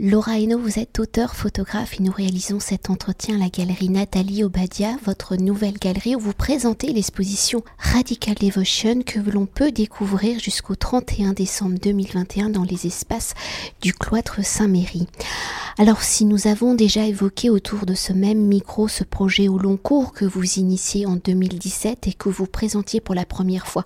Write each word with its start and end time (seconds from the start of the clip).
Laura 0.00 0.38
Hainaut, 0.38 0.60
vous 0.60 0.78
êtes 0.78 1.00
auteur, 1.00 1.34
photographe 1.34 1.98
et 1.98 2.04
nous 2.04 2.12
réalisons 2.12 2.60
cet 2.60 2.88
entretien 2.88 3.34
à 3.34 3.38
la 3.38 3.48
galerie 3.48 3.88
Nathalie 3.88 4.44
Obadia, 4.44 4.90
votre 5.04 5.34
nouvelle 5.34 5.76
galerie 5.76 6.14
où 6.14 6.20
vous 6.20 6.32
présentez 6.32 6.92
l'exposition 6.92 7.64
Radical 7.80 8.36
Devotion 8.36 9.02
que 9.02 9.18
l'on 9.18 9.46
peut 9.46 9.72
découvrir 9.72 10.38
jusqu'au 10.38 10.76
31 10.76 11.32
décembre 11.32 11.80
2021 11.82 12.50
dans 12.50 12.62
les 12.62 12.86
espaces 12.86 13.34
du 13.82 13.92
cloître 13.92 14.44
Saint-Méry. 14.44 15.08
Alors 15.78 16.02
si 16.02 16.24
nous 16.24 16.48
avons 16.48 16.74
déjà 16.74 17.04
évoqué 17.06 17.50
autour 17.50 17.86
de 17.86 17.94
ce 17.94 18.12
même 18.12 18.40
micro 18.40 18.88
ce 18.88 19.04
projet 19.04 19.46
au 19.46 19.58
long 19.58 19.76
cours 19.76 20.12
que 20.12 20.24
vous 20.24 20.58
initiez 20.58 21.06
en 21.06 21.14
2017 21.14 22.08
et 22.08 22.12
que 22.12 22.28
vous 22.28 22.46
présentiez 22.46 23.00
pour 23.00 23.14
la 23.14 23.24
première 23.24 23.68
fois 23.68 23.84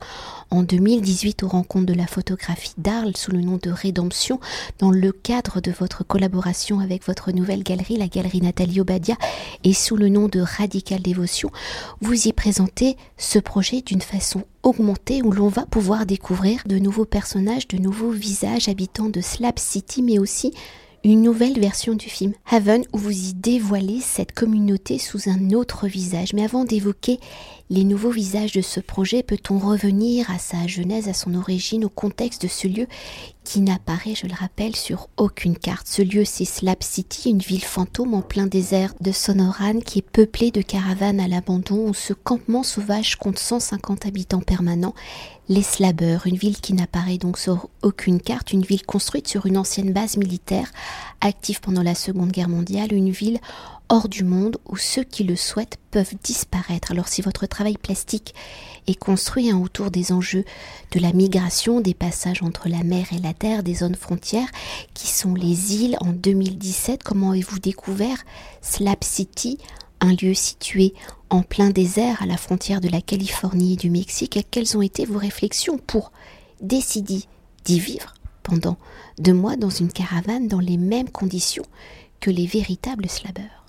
en 0.50 0.62
2018 0.62 1.42
aux 1.42 1.48
rencontres 1.48 1.84
de 1.84 1.92
la 1.92 2.06
photographie 2.06 2.72
d'Arles 2.78 3.16
sous 3.16 3.30
le 3.30 3.42
nom 3.42 3.58
de 3.62 3.70
Rédemption 3.70 4.40
dans 4.78 4.90
le 4.90 5.12
cadre 5.12 5.60
de 5.60 5.70
votre 5.70 6.01
collaboration 6.02 6.80
avec 6.80 7.06
votre 7.06 7.32
nouvelle 7.32 7.62
galerie, 7.62 7.96
la 7.96 8.08
galerie 8.08 8.40
Nathalie 8.40 8.80
Obadia, 8.80 9.16
et 9.64 9.72
sous 9.72 9.96
le 9.96 10.08
nom 10.08 10.28
de 10.28 10.40
Radical 10.40 11.00
Dévotion, 11.00 11.50
vous 12.00 12.28
y 12.28 12.32
présentez 12.32 12.96
ce 13.16 13.38
projet 13.38 13.82
d'une 13.82 14.00
façon 14.00 14.44
augmentée 14.62 15.22
où 15.22 15.32
l'on 15.32 15.48
va 15.48 15.66
pouvoir 15.66 16.06
découvrir 16.06 16.62
de 16.66 16.78
nouveaux 16.78 17.04
personnages, 17.04 17.68
de 17.68 17.78
nouveaux 17.78 18.10
visages 18.10 18.68
habitants 18.68 19.08
de 19.08 19.20
Slab 19.20 19.58
City, 19.58 20.02
mais 20.02 20.18
aussi 20.18 20.52
une 21.04 21.22
nouvelle 21.22 21.58
version 21.58 21.94
du 21.94 22.08
film 22.08 22.32
Heaven 22.50 22.84
où 22.92 22.98
vous 22.98 23.10
y 23.10 23.34
dévoilez 23.34 24.00
cette 24.00 24.32
communauté 24.32 24.98
sous 24.98 25.28
un 25.28 25.50
autre 25.50 25.88
visage. 25.88 26.32
Mais 26.32 26.44
avant 26.44 26.64
d'évoquer 26.64 27.18
les 27.70 27.84
nouveaux 27.84 28.10
visages 28.10 28.52
de 28.52 28.60
ce 28.60 28.78
projet, 28.78 29.22
peut-on 29.22 29.58
revenir 29.58 30.30
à 30.30 30.38
sa 30.38 30.66
genèse, 30.66 31.08
à 31.08 31.14
son 31.14 31.34
origine, 31.34 31.84
au 31.84 31.88
contexte 31.88 32.42
de 32.42 32.48
ce 32.48 32.68
lieu 32.68 32.86
qui 33.44 33.60
n'apparaît, 33.60 34.14
je 34.14 34.26
le 34.26 34.34
rappelle, 34.34 34.76
sur 34.76 35.08
aucune 35.16 35.56
carte? 35.56 35.88
Ce 35.88 36.02
lieu, 36.02 36.24
c'est 36.24 36.44
Slab 36.44 36.82
City, 36.82 37.30
une 37.30 37.38
ville 37.38 37.64
fantôme 37.64 38.14
en 38.14 38.22
plein 38.22 38.46
désert 38.46 38.94
de 39.00 39.10
Sonoran 39.10 39.80
qui 39.80 40.00
est 40.00 40.08
peuplée 40.08 40.52
de 40.52 40.62
caravanes 40.62 41.18
à 41.18 41.26
l'abandon 41.26 41.88
où 41.88 41.94
ce 41.94 42.12
campement 42.12 42.62
sauvage 42.62 43.16
compte 43.16 43.38
150 43.38 44.06
habitants 44.06 44.40
permanents. 44.40 44.94
Les 45.48 45.62
Slabeurs, 45.62 46.26
une 46.28 46.36
ville 46.36 46.60
qui 46.60 46.72
n'apparaît 46.72 47.18
donc 47.18 47.36
sur 47.36 47.68
aucune 47.82 48.20
carte, 48.20 48.52
une 48.52 48.62
ville 48.62 48.86
construite 48.86 49.26
sur 49.26 49.46
une 49.46 49.58
ancienne 49.58 49.92
base 49.92 50.16
militaire 50.16 50.70
active 51.20 51.60
pendant 51.60 51.82
la 51.82 51.96
Seconde 51.96 52.30
Guerre 52.30 52.48
mondiale, 52.48 52.92
une 52.92 53.10
ville 53.10 53.40
hors 53.88 54.08
du 54.08 54.22
monde 54.22 54.58
où 54.66 54.76
ceux 54.76 55.02
qui 55.02 55.24
le 55.24 55.34
souhaitent 55.34 55.78
peuvent 55.90 56.14
disparaître. 56.22 56.92
Alors 56.92 57.08
si 57.08 57.22
votre 57.22 57.46
travail 57.46 57.76
plastique 57.76 58.34
est 58.86 58.94
construit 58.94 59.50
hein, 59.50 59.58
autour 59.58 59.90
des 59.90 60.12
enjeux 60.12 60.44
de 60.92 61.00
la 61.00 61.12
migration, 61.12 61.80
des 61.80 61.92
passages 61.92 62.42
entre 62.42 62.68
la 62.68 62.84
mer 62.84 63.06
et 63.12 63.18
la 63.18 63.34
terre, 63.34 63.64
des 63.64 63.74
zones 63.74 63.96
frontières 63.96 64.48
qui 64.94 65.08
sont 65.08 65.34
les 65.34 65.74
îles 65.74 65.96
en 66.00 66.12
2017, 66.12 67.02
comment 67.02 67.32
avez-vous 67.32 67.58
découvert 67.58 68.18
Slab 68.62 69.02
City, 69.02 69.58
un 70.02 70.14
lieu 70.14 70.34
situé 70.34 70.92
en 71.30 71.42
plein 71.42 71.70
désert 71.70 72.20
à 72.20 72.26
la 72.26 72.36
frontière 72.36 72.80
de 72.80 72.88
la 72.88 73.00
Californie 73.00 73.74
et 73.74 73.76
du 73.76 73.88
Mexique 73.88 74.46
quelles 74.50 74.76
ont 74.76 74.82
été 74.82 75.06
vos 75.06 75.18
réflexions 75.18 75.78
pour 75.78 76.12
décider 76.60 77.22
d'y 77.64 77.78
vivre 77.78 78.12
pendant 78.42 78.76
deux 79.18 79.32
mois 79.32 79.56
dans 79.56 79.70
une 79.70 79.92
caravane 79.92 80.48
dans 80.48 80.60
les 80.60 80.76
mêmes 80.76 81.08
conditions 81.08 81.64
que 82.20 82.30
les 82.30 82.46
véritables 82.46 83.08
slabeurs 83.08 83.62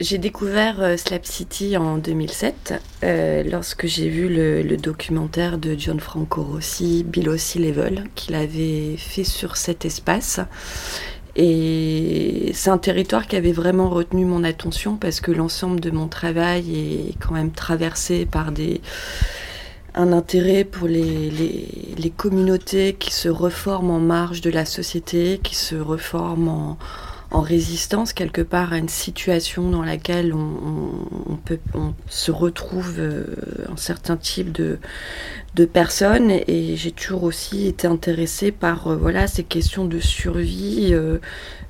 j'ai 0.00 0.18
découvert 0.18 0.80
euh, 0.80 0.96
Slap 0.96 1.24
City 1.24 1.76
en 1.76 1.96
2007 1.96 2.74
euh, 3.04 3.44
lorsque 3.44 3.86
j'ai 3.86 4.08
vu 4.08 4.28
le, 4.28 4.76
documentaire 4.76 5.58
de 5.58 5.74
Gianfranco 5.74 6.42
Rossi, 6.42 7.04
Below 7.04 7.36
Sea 7.36 7.60
Level, 7.60 8.08
qu'il 8.16 8.34
avait 8.34 8.96
fait 8.96 9.22
sur 9.22 9.56
cet 9.56 9.84
espace. 9.84 10.40
Et 11.34 12.50
c'est 12.52 12.70
un 12.70 12.78
territoire 12.78 13.26
qui 13.26 13.36
avait 13.36 13.52
vraiment 13.52 13.88
retenu 13.88 14.24
mon 14.24 14.44
attention 14.44 14.96
parce 14.96 15.20
que 15.20 15.30
l'ensemble 15.30 15.80
de 15.80 15.90
mon 15.90 16.08
travail 16.08 17.08
est 17.10 17.18
quand 17.18 17.32
même 17.32 17.52
traversé 17.52 18.26
par 18.26 18.52
des, 18.52 18.80
un 19.94 20.12
intérêt 20.12 20.64
pour 20.64 20.88
les, 20.88 21.30
les 21.30 22.10
communautés 22.10 22.94
qui 22.94 23.12
se 23.12 23.28
reforment 23.28 23.90
en 23.92 24.00
marge 24.00 24.42
de 24.42 24.50
la 24.50 24.66
société, 24.66 25.40
qui 25.42 25.54
se 25.54 25.76
reforment 25.76 26.48
en 26.48 26.78
en 27.32 27.40
résistance 27.40 28.12
quelque 28.12 28.42
part 28.42 28.72
à 28.72 28.78
une 28.78 28.90
situation 28.90 29.70
dans 29.70 29.82
laquelle 29.82 30.34
on, 30.34 31.36
peut, 31.44 31.58
on 31.74 31.94
se 32.08 32.30
retrouve 32.30 32.96
euh, 32.98 33.24
un 33.70 33.76
certain 33.76 34.16
type 34.16 34.52
de, 34.52 34.78
de 35.54 35.64
personnes 35.64 36.30
et 36.30 36.76
j'ai 36.76 36.92
toujours 36.92 37.24
aussi 37.24 37.66
été 37.66 37.86
intéressée 37.86 38.52
par 38.52 38.86
euh, 38.86 38.96
voilà 38.96 39.26
ces 39.26 39.44
questions 39.44 39.84
de 39.84 40.00
survie 40.00 40.90
euh, 40.92 41.18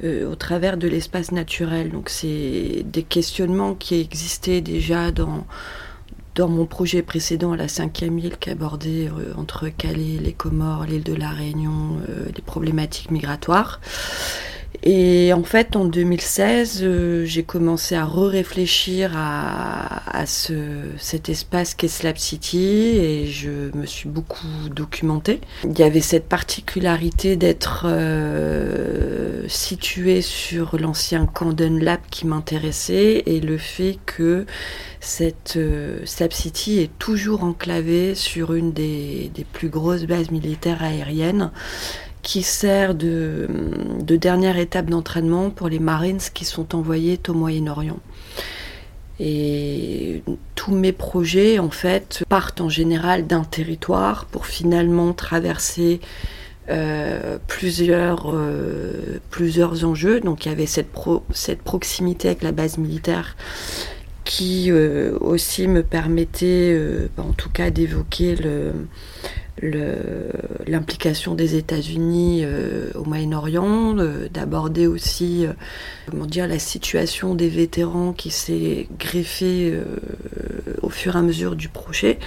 au 0.02 0.36
travers 0.36 0.76
de 0.76 0.86
l'espace 0.86 1.32
naturel. 1.32 1.90
Donc 1.90 2.08
c'est 2.08 2.84
des 2.84 3.02
questionnements 3.02 3.74
qui 3.74 4.00
existaient 4.00 4.60
déjà 4.60 5.10
dans 5.10 5.46
dans 6.34 6.48
mon 6.48 6.64
projet 6.64 7.02
précédent, 7.02 7.54
la 7.54 7.68
cinquième 7.68 8.18
île 8.18 8.38
qui 8.38 8.48
abordait 8.48 9.10
entre 9.36 9.68
Calais, 9.68 10.18
les 10.18 10.32
Comores, 10.32 10.84
l'île 10.84 11.02
de 11.02 11.12
la 11.12 11.28
Réunion, 11.28 11.98
les 12.34 12.40
problématiques 12.40 13.10
migratoires. 13.10 13.82
Et 14.84 15.32
en 15.32 15.44
fait, 15.44 15.76
en 15.76 15.84
2016, 15.84 16.80
euh, 16.82 17.24
j'ai 17.24 17.44
commencé 17.44 17.94
à 17.94 18.04
re-réfléchir 18.04 19.12
à, 19.14 20.26
ce, 20.26 20.54
cet 20.98 21.28
espace 21.28 21.74
qu'est 21.74 21.86
Slab 21.88 22.16
City 22.16 22.96
et 22.96 23.26
je 23.26 23.74
me 23.76 23.86
suis 23.86 24.08
beaucoup 24.08 24.46
documentée. 24.74 25.40
Il 25.64 25.78
y 25.78 25.84
avait 25.84 26.00
cette 26.00 26.28
particularité 26.28 27.36
d'être 27.36 27.86
euh, 27.86 29.44
situé 29.46 30.20
sur 30.20 30.76
l'ancien 30.78 31.26
Camden 31.26 31.82
Lab 31.82 32.00
qui 32.10 32.26
m'intéressait 32.26 33.22
et 33.26 33.40
le 33.40 33.58
fait 33.58 33.98
que 34.04 34.46
cette 34.98 35.54
euh, 35.56 36.00
Slab 36.06 36.32
City 36.32 36.80
est 36.80 36.98
toujours 36.98 37.44
enclavée 37.44 38.16
sur 38.16 38.54
une 38.54 38.72
des 38.72 39.30
plus 39.52 39.68
grosses 39.68 40.06
bases 40.06 40.30
militaires 40.32 40.82
aériennes 40.82 41.52
qui 42.22 42.42
sert 42.42 42.94
de, 42.94 43.48
dernière 44.00 44.56
étape 44.58 44.86
d'entraînement 44.86 45.50
pour 45.50 45.68
les 45.68 45.80
Marines 45.80 46.20
qui 46.32 46.44
sont 46.44 46.74
envoyés 46.74 47.18
au 47.28 47.32
Moyen-Orient. 47.32 47.98
Et 49.18 50.22
tous 50.54 50.74
mes 50.74 50.92
projets, 50.92 51.58
en 51.58 51.70
fait, 51.70 52.24
partent 52.28 52.60
en 52.60 52.68
général 52.68 53.26
d'un 53.26 53.44
territoire 53.44 54.24
pour 54.26 54.46
finalement 54.46 55.12
traverser 55.12 56.00
euh, 56.68 57.38
plusieurs, 57.48 58.32
euh, 58.32 59.18
plusieurs 59.30 59.84
enjeux. 59.84 60.20
Donc 60.20 60.46
il 60.46 60.48
y 60.48 60.52
avait 60.52 60.66
cette, 60.66 60.92
proximité 61.64 62.28
avec 62.28 62.42
la 62.42 62.52
base 62.52 62.78
militaire 62.78 63.36
qui 64.24 64.70
euh, 64.70 65.18
aussi 65.20 65.66
me 65.66 65.82
permettait, 65.82 66.80
en 67.18 67.32
tout 67.32 67.50
cas, 67.50 67.70
d'évoquer 67.70 68.36
le, 68.36 68.72
l'implication 69.60 71.34
des 71.34 71.56
États-Unis 71.56 72.40
euh, 72.44 72.90
au 72.94 73.04
Moyen-Orient, 73.04 73.94
d'aborder 74.32 74.86
aussi 74.86 75.46
euh, 75.46 75.52
comment 76.10 76.26
dire, 76.26 76.48
la 76.48 76.58
situation 76.58 77.34
des 77.34 77.48
vétérans 77.48 78.12
qui 78.12 78.30
s'est 78.30 78.88
greffée 78.98 79.72
euh, 79.72 79.84
au 80.82 80.88
fur 80.88 81.16
et 81.16 81.18
à 81.18 81.22
mesure 81.22 81.54
du 81.54 81.68
projet. 81.68 82.18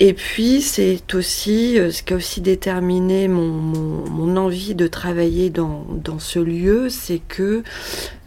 Et 0.00 0.12
puis 0.12 0.62
c'est 0.62 1.12
aussi 1.12 1.76
ce 1.90 2.04
qui 2.04 2.12
a 2.12 2.16
aussi 2.16 2.40
déterminé 2.40 3.26
mon, 3.26 3.48
mon, 3.48 4.36
envie 4.36 4.76
de 4.76 4.86
travailler 4.86 5.50
dans, 5.50 5.84
dans 5.90 6.20
ce 6.20 6.38
lieu, 6.38 6.88
c'est 6.88 7.18
que 7.18 7.64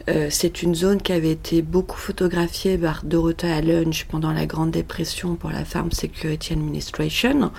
euh, 0.08 0.28
c'est 0.30 0.62
une 0.62 0.74
zone 0.74 1.00
qui 1.00 1.12
avait 1.12 1.30
été 1.30 1.62
beaucoup 1.62 1.98
photographiée 1.98 2.76
par 2.76 3.02
Dorothy 3.04 3.46
Lunch 3.62 4.06
pendant 4.06 4.32
la 4.32 4.46
Grande 4.46 4.70
Dépression 4.70 5.36
pour 5.36 5.50
la 5.50 5.64
Farm 5.64 5.92
Security 5.92 6.52
Administration. 6.54 7.52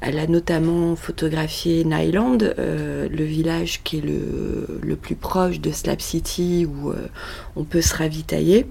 Elle 0.00 0.18
a 0.18 0.26
notamment 0.26 0.94
photographié 0.94 1.84
Nyland, 1.84 2.38
euh, 2.42 3.08
le 3.08 3.24
village 3.24 3.82
qui 3.82 3.98
est 3.98 4.02
le, 4.02 4.96
plus 4.96 5.14
proche 5.14 5.60
de 5.60 5.70
Slab 5.70 6.00
City 6.00 6.66
où 6.66 6.90
euh, 6.90 7.08
on 7.54 7.64
peut 7.64 7.80
se 7.80 7.94
ravitailler. 7.96 8.66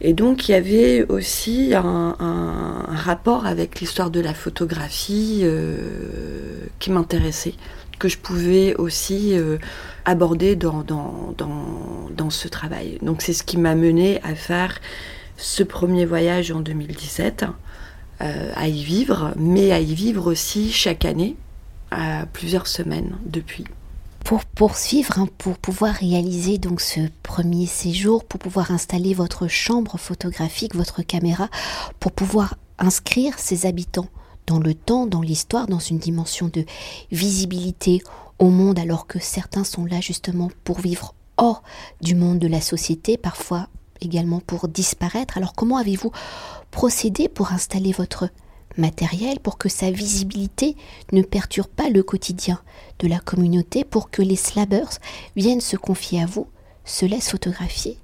Et 0.00 0.12
donc 0.12 0.48
il 0.48 0.52
y 0.52 0.54
avait 0.54 1.06
aussi 1.08 1.72
un 1.74 2.84
rapport 2.88 3.46
avec 3.46 3.80
l'histoire 3.80 4.10
de 4.10 4.20
la 4.20 4.34
photographie 4.34 5.44
qui 6.78 6.90
m'intéressait 6.90 7.54
que 7.98 8.08
je 8.08 8.18
pouvais 8.18 8.74
aussi 8.76 9.34
aborder 10.04 10.56
dans, 10.56 10.82
dans, 10.82 11.34
dans, 11.36 12.30
ce 12.30 12.48
travail. 12.48 12.98
Donc 13.02 13.22
c'est 13.22 13.32
ce 13.32 13.42
qui 13.42 13.56
m'a 13.56 13.74
mené 13.74 14.22
à 14.22 14.34
faire 14.34 14.80
ce 15.36 15.62
premier 15.62 16.04
voyage 16.04 16.52
en 16.52 16.60
2017, 16.60 17.44
euh, 18.20 18.52
à 18.54 18.68
y 18.68 18.84
vivre, 18.84 19.32
mais 19.36 19.72
à 19.72 19.80
y 19.80 19.94
vivre 19.94 20.30
aussi 20.30 20.70
chaque 20.70 21.04
année, 21.04 21.36
à 21.90 22.26
plusieurs 22.32 22.66
semaines 22.66 23.16
depuis. 23.24 23.64
Pour 24.24 24.44
poursuivre, 24.44 25.18
hein, 25.18 25.28
pour 25.38 25.58
pouvoir 25.58 25.94
réaliser 25.94 26.58
donc 26.58 26.80
ce 26.80 27.00
premier 27.22 27.66
séjour, 27.66 28.24
pour 28.24 28.38
pouvoir 28.38 28.70
installer 28.70 29.14
votre 29.14 29.48
chambre 29.48 29.98
photographique, 29.98 30.76
votre 30.76 31.02
caméra, 31.02 31.48
pour 31.98 32.12
pouvoir 32.12 32.54
inscrire 32.78 33.38
ces 33.38 33.66
habitants 33.66 34.08
dans 34.46 34.58
le 34.58 34.74
temps, 34.74 35.06
dans 35.06 35.22
l'histoire, 35.22 35.66
dans 35.66 35.78
une 35.78 35.98
dimension 35.98 36.48
de 36.48 36.64
visibilité 37.12 38.02
au 38.40 38.48
monde 38.48 38.78
alors 38.78 39.06
que 39.06 39.20
certains 39.20 39.64
sont 39.64 39.84
là 39.84 40.00
justement 40.00 40.50
pour 40.64 40.80
vivre 40.80 41.14
hors 41.36 41.62
du 42.00 42.14
monde 42.14 42.38
de 42.38 42.48
la 42.48 42.60
société, 42.60 43.16
parfois 43.16 43.68
également 44.00 44.40
pour 44.40 44.66
disparaître. 44.66 45.36
Alors 45.36 45.52
comment 45.54 45.76
avez-vous 45.76 46.10
procédé 46.70 47.28
pour 47.28 47.52
installer 47.52 47.92
votre 47.92 48.28
matériel 48.76 49.40
pour 49.40 49.58
que 49.58 49.68
sa 49.68 49.90
visibilité 49.90 50.76
ne 51.12 51.22
perturbe 51.22 51.68
pas 51.68 51.90
le 51.90 52.02
quotidien 52.02 52.60
de 52.98 53.08
la 53.08 53.18
communauté, 53.18 53.84
pour 53.84 54.10
que 54.10 54.22
les 54.22 54.36
slabbers 54.36 54.98
viennent 55.36 55.60
se 55.60 55.76
confier 55.76 56.22
à 56.22 56.26
vous, 56.26 56.48
se 56.84 57.04
laissent 57.04 57.30
photographier 57.30 57.98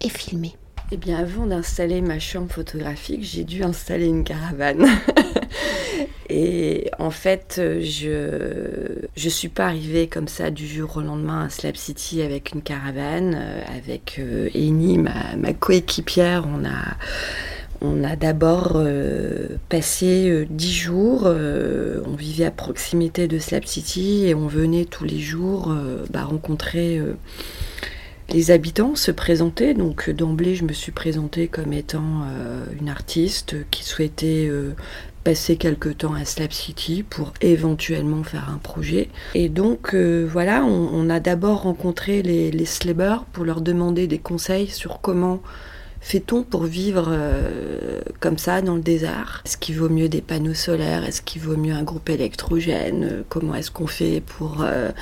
et 0.00 0.08
filmer? 0.08 0.54
Eh 0.90 0.96
bien, 0.96 1.18
avant 1.18 1.46
d'installer 1.46 2.00
ma 2.00 2.18
chambre 2.18 2.50
photographique, 2.50 3.22
j'ai 3.22 3.44
dû 3.44 3.62
installer 3.62 4.06
une 4.06 4.24
caravane. 4.24 4.86
et 6.28 6.90
en 6.98 7.10
fait, 7.10 7.60
je 7.80 9.06
je 9.16 9.28
suis 9.28 9.48
pas 9.48 9.66
arrivée 9.66 10.08
comme 10.08 10.28
ça 10.28 10.50
du 10.50 10.66
jour 10.66 10.98
au 10.98 11.00
lendemain 11.00 11.44
à 11.44 11.48
Slab 11.48 11.76
City 11.76 12.22
avec 12.22 12.52
une 12.52 12.62
caravane, 12.62 13.34
euh, 13.38 13.60
avec 13.76 14.16
euh, 14.18 14.48
Eni, 14.54 14.98
ma, 14.98 15.36
ma 15.36 15.52
coéquipière. 15.52 16.46
On 16.46 16.64
a 16.64 16.96
on 17.80 18.02
a 18.04 18.16
d'abord 18.16 18.72
euh, 18.74 19.56
passé 19.68 20.46
dix 20.50 20.74
jours, 20.74 21.24
on 21.26 22.16
vivait 22.16 22.46
à 22.46 22.50
proximité 22.50 23.28
de 23.28 23.38
Slab 23.38 23.64
City 23.64 24.26
et 24.26 24.34
on 24.34 24.48
venait 24.48 24.84
tous 24.84 25.04
les 25.04 25.20
jours 25.20 25.72
bah, 26.10 26.24
rencontrer 26.24 27.00
les 28.30 28.50
habitants 28.50 28.94
se 28.94 29.10
présentaient. 29.10 29.74
Donc 29.74 30.10
d'emblée, 30.10 30.54
je 30.54 30.64
me 30.64 30.72
suis 30.72 30.92
présentée 30.92 31.48
comme 31.48 31.72
étant 31.72 32.22
euh, 32.24 32.64
une 32.78 32.88
artiste 32.88 33.56
qui 33.70 33.84
souhaitait 33.84 34.46
euh, 34.48 34.74
passer 35.28 35.56
temps 35.92 36.14
à 36.14 36.24
Slab 36.24 36.52
City 36.52 37.02
pour 37.02 37.34
éventuellement 37.42 38.24
faire 38.24 38.48
un 38.48 38.56
projet. 38.56 39.10
Et 39.34 39.50
donc 39.50 39.92
euh, 39.92 40.26
voilà, 40.26 40.64
on, 40.64 41.10
a 41.10 41.20
d'abord 41.20 41.64
rencontré 41.64 42.22
les, 42.22 42.50
les 42.50 42.64
pour 43.34 43.44
leur 43.44 43.60
demander 43.60 44.06
des 44.06 44.16
conseils 44.16 44.68
sur 44.68 45.02
comment 45.02 45.42
fait-on 46.00 46.44
pour 46.44 46.64
vivre 46.64 47.08
comme 48.20 48.38
ça 48.38 48.62
dans 48.62 48.76
le 48.76 48.80
désert. 48.80 49.42
Est-ce 49.44 49.58
qu'il 49.58 49.76
vaut 49.76 49.90
mieux 49.90 50.08
des 50.08 50.22
panneaux 50.22 50.54
solaires? 50.54 51.04
Est-ce 51.04 51.20
qu'il 51.20 51.42
vaut 51.42 51.58
mieux 51.58 51.74
un 51.74 51.82
groupe 51.82 52.08
électrogène? 52.08 53.22
Comment 53.28 53.54
est-ce 53.54 53.70
qu'on 53.70 53.86
fait 53.86 54.22
pour 54.22 54.62
euh, 54.62 54.92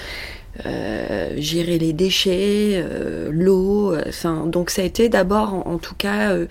gérer 1.36 1.78
les 1.78 1.92
déchets, 1.92 2.82
euh, 2.82 3.30
l'eau. 3.32 3.94
Enfin, 4.08 4.46
donc 4.46 4.70
ça 4.70 4.82
a 4.82 4.84
été 4.84 5.08
d'abord, 5.08 5.66
en, 5.66 5.78
tout 5.78 5.94
cas, 5.94 6.32
euh, 6.32 6.46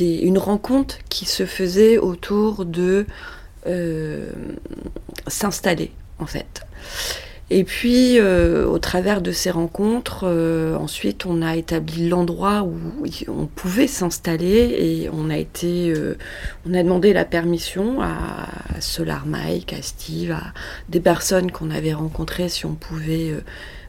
une 0.00 0.38
rencontre 0.38 0.98
qui 1.08 1.26
se 1.26 1.46
faisait 1.46 1.98
autour 1.98 2.64
de 2.64 3.06
s'installer, 5.26 5.92
en 6.18 6.26
fait. 6.26 6.62
Et 7.52 7.64
puis, 7.64 8.20
euh, 8.20 8.64
au 8.68 8.78
travers 8.78 9.20
de 9.20 9.32
ces 9.32 9.50
rencontres, 9.50 10.20
euh, 10.22 10.76
ensuite, 10.76 11.26
on 11.26 11.42
a 11.42 11.56
établi 11.56 12.08
l'endroit 12.08 12.62
où 12.62 12.78
on 13.26 13.46
pouvait 13.46 13.88
s'installer 13.88 14.76
et 14.78 15.10
on 15.12 15.30
a 15.30 15.36
été, 15.36 15.90
euh, 15.90 16.16
on 16.64 16.74
a 16.74 16.82
demandé 16.84 17.12
la 17.12 17.24
permission 17.24 18.00
à 18.02 18.46
Solar 18.78 19.26
Mike, 19.26 19.72
à 19.72 19.82
Steve, 19.82 20.30
à 20.30 20.52
des 20.88 21.00
personnes 21.00 21.50
qu'on 21.50 21.72
avait 21.72 21.92
rencontrées 21.92 22.48
si 22.48 22.66
on 22.66 22.74
pouvait, 22.74 23.34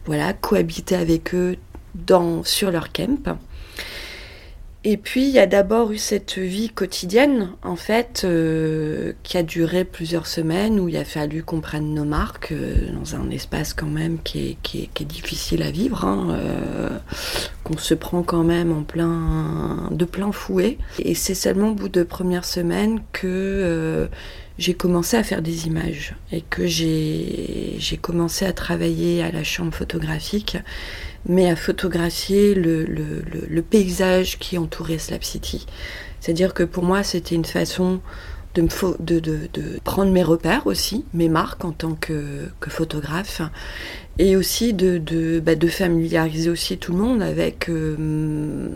voilà, 0.05 0.33
cohabiter 0.33 0.95
avec 0.95 1.35
eux 1.35 1.55
dans 1.93 2.43
sur 2.43 2.71
leur 2.71 2.91
camp. 2.91 3.37
Et 4.83 4.97
puis 4.97 5.25
il 5.25 5.29
y 5.29 5.37
a 5.37 5.45
d'abord 5.45 5.91
eu 5.91 5.99
cette 5.99 6.39
vie 6.39 6.69
quotidienne, 6.69 7.51
en 7.61 7.75
fait, 7.75 8.23
euh, 8.25 9.13
qui 9.21 9.37
a 9.37 9.43
duré 9.43 9.85
plusieurs 9.85 10.25
semaines, 10.25 10.79
où 10.79 10.89
il 10.89 10.97
a 10.97 11.05
fallu 11.05 11.43
qu'on 11.43 11.61
prenne 11.61 11.93
nos 11.93 12.03
marques 12.03 12.51
euh, 12.51 12.91
dans 12.91 13.15
un 13.15 13.29
espace 13.29 13.75
quand 13.75 13.85
même 13.85 14.17
qui 14.23 14.57
est, 14.73 15.03
difficile 15.03 15.61
à 15.61 15.69
vivre, 15.69 16.03
hein, 16.03 16.29
euh, 16.31 16.89
qu'on 17.63 17.77
se 17.77 17.93
prend 17.93 18.23
quand 18.23 18.43
même 18.43 18.71
en 18.71 18.81
plein, 18.81 19.87
de 19.91 20.05
plein 20.05 20.31
fouet. 20.31 20.79
Et 20.97 21.13
c'est 21.13 21.35
seulement 21.35 21.69
au 21.69 21.75
bout 21.75 21.89
de 21.89 22.01
première 22.01 22.45
semaine 22.45 23.01
que 23.11 24.09
j'ai 24.57 24.73
commencé 24.73 25.17
à 25.17 25.23
faire 25.23 25.41
des 25.41 25.67
images 25.67 26.15
et 26.31 26.41
que 26.41 26.65
j'ai 26.65 27.79
commencé 28.01 28.45
à 28.45 28.53
travailler 28.53 29.23
à 29.23 29.31
la 29.31 29.43
chambre 29.43 29.73
photographique 29.73 30.57
mais 31.27 31.49
à 31.49 31.55
photographier 31.55 32.55
le, 32.55 32.83
le, 32.85 33.23
le, 33.47 33.61
paysage 33.61 34.39
qui 34.39 34.57
entourait 34.57 34.97
Slap 34.97 35.23
City. 35.23 35.65
C'est-à-dire 36.19 36.53
que 36.53 36.63
pour 36.63 36.83
moi, 36.83 37.03
c'était 37.03 37.35
une 37.35 37.45
façon 37.45 37.99
de, 38.53 39.19
de, 39.19 39.79
prendre 39.83 40.11
mes 40.11 40.23
repères 40.23 40.67
aussi, 40.67 41.05
mes 41.13 41.29
marques 41.29 41.63
en 41.63 41.71
tant 41.71 41.95
que, 41.95 42.49
que 42.59 42.69
photographe, 42.69 43.41
et 44.19 44.35
aussi 44.35 44.73
de, 44.73 44.97
de, 44.97 45.39
bah, 45.39 45.55
de 45.55 45.67
familiariser 45.67 46.49
aussi 46.49 46.77
tout 46.77 46.91
le 46.91 46.97
monde 46.97 47.21
avec 47.21 47.69
euh, 47.69 48.67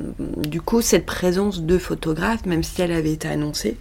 du 0.48 0.62
coup 0.62 0.82
cette 0.82 1.06
présence 1.06 1.62
de 1.62 1.78
photographe, 1.78 2.46
même 2.46 2.64
si 2.64 2.82
elle 2.82 2.94
avait 2.94 3.12
été 3.12 3.28
annoncée, 3.28 3.78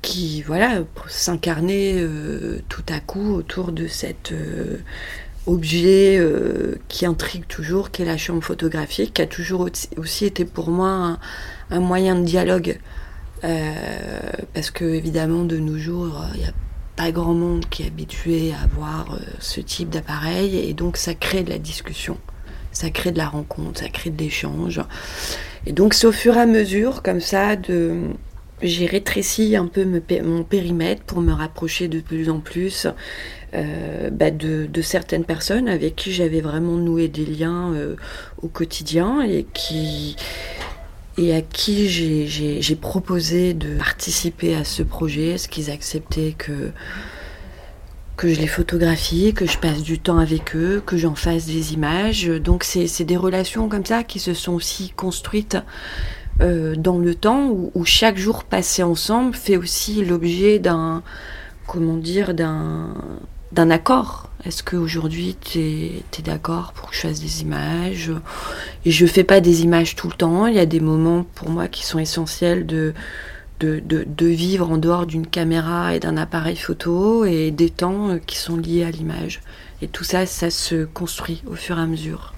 qui 0.00 0.42
voilà 0.42 0.84
s'incarnait 1.08 1.94
euh, 1.96 2.60
tout 2.68 2.84
à 2.88 3.00
coup 3.00 3.34
autour 3.34 3.72
de 3.72 3.86
cette 3.86 4.32
euh, 4.32 4.78
objet 5.46 6.16
euh, 6.18 6.76
qui 6.88 7.06
intrigue 7.06 7.46
toujours, 7.46 7.90
qui 7.90 8.02
est 8.02 8.06
la 8.06 8.16
chambre 8.16 8.42
photographique, 8.42 9.14
qui 9.14 9.22
a 9.22 9.26
toujours 9.26 9.68
aussi 9.96 10.24
été 10.24 10.44
pour 10.44 10.70
moi 10.70 11.18
un, 11.70 11.80
moyen 11.80 12.16
de 12.16 12.24
dialogue. 12.24 12.78
Euh, 13.44 13.72
parce 14.54 14.70
que 14.70 14.84
évidemment 14.84 15.44
de 15.44 15.58
nos 15.58 15.76
jours, 15.76 16.24
il 16.34 16.40
n'y 16.40 16.46
a 16.46 16.52
pas 16.96 17.10
grand 17.10 17.34
monde 17.34 17.66
qui 17.68 17.82
est 17.82 17.86
habitué 17.86 18.52
à 18.52 18.66
voir 18.74 19.14
euh, 19.14 19.18
ce 19.38 19.60
type 19.60 19.90
d'appareil 19.90 20.56
et 20.56 20.72
donc 20.72 20.96
ça 20.96 21.14
crée 21.14 21.42
de 21.42 21.50
la 21.50 21.58
discussion, 21.58 22.16
ça 22.72 22.88
crée 22.90 23.12
de 23.12 23.18
la 23.18 23.28
rencontre, 23.28 23.80
ça 23.80 23.88
crée 23.88 24.10
de 24.10 24.22
l'échange. 24.22 24.80
Et 25.66 25.72
donc 25.72 25.92
c'est 25.94 26.06
au 26.06 26.12
fur 26.12 26.36
et 26.36 26.40
à 26.40 26.46
mesure 26.46 27.02
comme 27.02 27.20
ça 27.20 27.56
de 27.56 27.96
j'ai 28.64 28.86
rétréci 28.86 29.56
un 29.56 29.66
peu 29.66 29.84
mon 29.84 30.42
périmètre 30.42 31.02
pour 31.02 31.20
me 31.20 31.32
rapprocher 31.32 31.88
de 31.88 32.00
plus 32.00 32.30
en 32.30 32.40
plus 32.40 32.86
euh, 33.54 34.10
bah, 34.10 34.30
de, 34.30 34.68
certaines 34.82 35.24
personnes 35.24 35.68
avec 35.68 35.96
qui 35.96 36.12
j'avais 36.12 36.40
vraiment 36.40 36.76
noué 36.76 37.08
des 37.08 37.26
liens 37.26 37.72
euh, 37.74 37.96
au 38.42 38.48
quotidien 38.48 39.22
et 39.22 39.46
qui 39.54 40.16
et 41.16 41.32
à 41.32 41.42
qui 41.42 41.88
j'ai 41.88 42.76
proposé 42.76 43.54
de 43.54 43.78
participer 43.78 44.56
à 44.56 44.64
ce 44.64 44.82
projet, 44.82 45.28
est-ce 45.28 45.48
qu'ils 45.48 45.70
acceptaient 45.70 46.34
que 46.36 46.72
que 48.16 48.32
je 48.32 48.40
les 48.40 48.46
photographie, 48.46 49.34
que 49.34 49.46
je 49.46 49.58
passe 49.58 49.82
du 49.82 49.98
temps 49.98 50.18
avec 50.18 50.54
eux, 50.54 50.82
que 50.84 50.96
j'en 50.96 51.14
fasse 51.14 51.46
des 51.46 51.72
images. 51.72 52.26
Donc 52.26 52.64
c'est 52.64 53.04
des 53.04 53.16
relations 53.16 53.68
comme 53.68 53.84
ça 53.84 54.04
qui 54.04 54.20
se 54.20 54.34
sont 54.34 54.52
aussi 54.52 54.90
construites 54.90 55.56
euh, 56.40 56.74
dans 56.76 56.98
le 56.98 57.14
temps, 57.14 57.48
où, 57.50 57.84
chaque 57.84 58.16
jour 58.16 58.44
passé 58.44 58.82
ensemble 58.82 59.34
fait 59.34 59.56
aussi 59.56 60.04
l'objet 60.04 60.58
d'un, 60.58 61.02
comment 61.66 61.96
dire, 61.96 62.34
d'un 62.34 62.94
d'un 63.52 63.70
accord. 63.70 64.30
Est-ce 64.44 64.62
qu'aujourd'hui 64.62 65.36
tu 65.40 65.60
es, 65.60 66.02
d'accord 66.24 66.72
pour 66.72 66.90
que 66.90 66.96
je 66.96 67.02
fasse 67.02 67.20
des 67.20 67.42
images? 67.42 68.12
Et 68.84 68.90
je 68.90 69.06
fais 69.06 69.24
pas 69.24 69.40
des 69.40 69.62
images 69.62 69.94
tout 69.94 70.08
le 70.08 70.14
temps. 70.14 70.46
Il 70.46 70.54
y 70.54 70.58
a 70.58 70.66
des 70.66 70.80
moments 70.80 71.24
pour 71.34 71.50
moi 71.50 71.68
qui 71.68 71.86
sont 71.86 71.98
essentiels 71.98 72.66
de, 72.66 72.92
de, 73.60 73.80
de, 73.80 74.26
vivre 74.26 74.70
en 74.70 74.76
dehors 74.76 75.06
d'une 75.06 75.26
caméra 75.26 75.94
et 75.94 76.00
d'un 76.00 76.16
appareil 76.16 76.56
photo 76.56 77.24
et 77.24 77.50
des 77.50 77.70
temps 77.70 78.18
qui 78.26 78.36
sont 78.36 78.56
liés 78.56 78.84
à 78.84 78.90
l'image. 78.90 79.40
Et 79.80 79.88
tout 79.88 80.04
ça, 80.04 80.26
ça 80.26 80.50
se 80.50 80.84
construit 80.84 81.42
au 81.46 81.54
fur 81.54 81.78
et 81.78 81.82
à 81.82 81.86
mesure. 81.86 82.34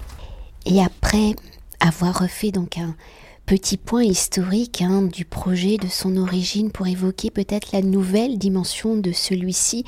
Et 0.65 0.83
après 0.83 1.35
avoir 1.79 2.19
refait 2.19 2.51
donc 2.51 2.77
un 2.77 2.95
petit 3.47 3.77
point 3.77 4.03
historique 4.03 4.81
hein, 4.81 5.03
du 5.03 5.23
projet, 5.23 5.77
de 5.77 5.87
son 5.87 6.17
origine, 6.17 6.69
pour 6.69 6.85
évoquer 6.85 7.31
peut-être 7.31 7.71
la 7.71 7.81
nouvelle 7.81 8.37
dimension 8.37 8.97
de 8.97 9.13
celui-ci. 9.13 9.85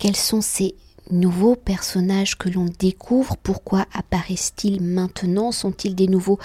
Quels 0.00 0.16
sont 0.16 0.40
ces 0.40 0.74
nouveaux 1.12 1.54
personnages 1.54 2.36
que 2.36 2.48
l'on 2.48 2.66
découvre? 2.80 3.36
Pourquoi 3.36 3.86
apparaissent-ils 3.94 4.82
maintenant? 4.82 5.52
Sont-ils 5.52 5.94
des 5.94 6.08
nouveaux 6.08 6.40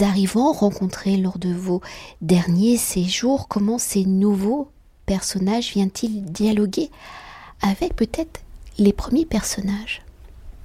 arrivants 0.00 0.52
rencontrés 0.52 1.16
lors 1.16 1.40
de 1.40 1.52
vos 1.52 1.82
derniers 2.22 2.76
séjours? 2.76 3.48
Comment 3.48 3.78
ces 3.78 4.04
nouveaux 4.04 4.70
personnages 5.04 5.72
viennent-ils 5.72 6.24
dialoguer 6.24 6.90
avec 7.60 7.96
peut-être 7.96 8.40
les 8.78 8.92
premiers 8.92 9.26
personnages? 9.26 10.02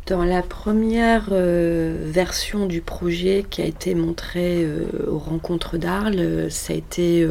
Dans 0.07 0.23
la 0.25 0.41
première 0.41 1.29
euh, 1.31 1.95
version 2.05 2.65
du 2.65 2.81
projet 2.81 3.45
qui 3.49 3.61
a 3.61 3.65
été 3.65 3.95
montrée 3.95 4.63
euh, 4.63 4.85
aux 5.07 5.17
rencontres 5.17 5.77
d'Arles, 5.77 6.19
euh, 6.19 6.49
ça 6.49 6.73
a 6.73 6.75
été 6.75 7.27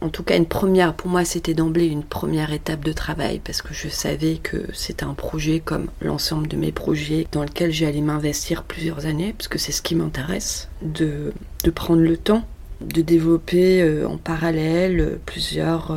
en 0.00 0.08
tout 0.08 0.22
cas 0.22 0.36
une 0.36 0.46
première, 0.46 0.94
pour 0.94 1.10
moi 1.10 1.24
c'était 1.24 1.52
d'emblée 1.52 1.86
une 1.86 2.04
première 2.04 2.52
étape 2.52 2.82
de 2.84 2.92
travail 2.92 3.40
parce 3.44 3.60
que 3.60 3.74
je 3.74 3.88
savais 3.88 4.36
que 4.36 4.64
c'était 4.72 5.04
un 5.04 5.12
projet 5.12 5.60
comme 5.60 5.88
l'ensemble 6.00 6.48
de 6.48 6.56
mes 6.56 6.72
projets 6.72 7.26
dans 7.32 7.42
lequel 7.42 7.70
j'allais 7.70 8.00
m'investir 8.00 8.64
plusieurs 8.64 9.04
années 9.04 9.34
parce 9.36 9.48
que 9.48 9.58
c'est 9.58 9.72
ce 9.72 9.82
qui 9.82 9.94
m'intéresse, 9.94 10.68
de, 10.82 11.32
de, 11.64 11.70
prendre 11.70 12.00
le 12.00 12.16
temps 12.16 12.44
de 12.80 13.02
développer 13.02 14.04
en 14.04 14.16
parallèle 14.16 15.18
plusieurs 15.26 15.96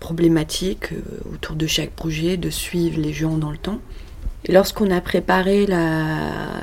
problématiques 0.00 0.90
autour 1.32 1.54
de 1.54 1.66
chaque 1.66 1.90
projet, 1.90 2.36
de 2.36 2.50
suivre 2.50 3.00
les 3.00 3.12
gens 3.12 3.36
dans 3.36 3.50
le 3.50 3.58
temps. 3.58 3.80
Lorsqu'on 4.48 4.90
a 4.90 5.02
préparé 5.02 5.66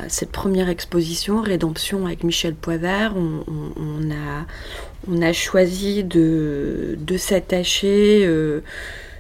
cette 0.08 0.32
première 0.32 0.68
exposition, 0.68 1.42
Rédemption, 1.42 2.08
avec 2.08 2.24
Michel 2.24 2.56
Poivert, 2.56 3.14
on, 3.16 5.22
a, 5.22 5.34
choisi 5.34 6.04
de, 6.04 6.98
s'attacher 7.18 8.26
euh, 8.26 8.62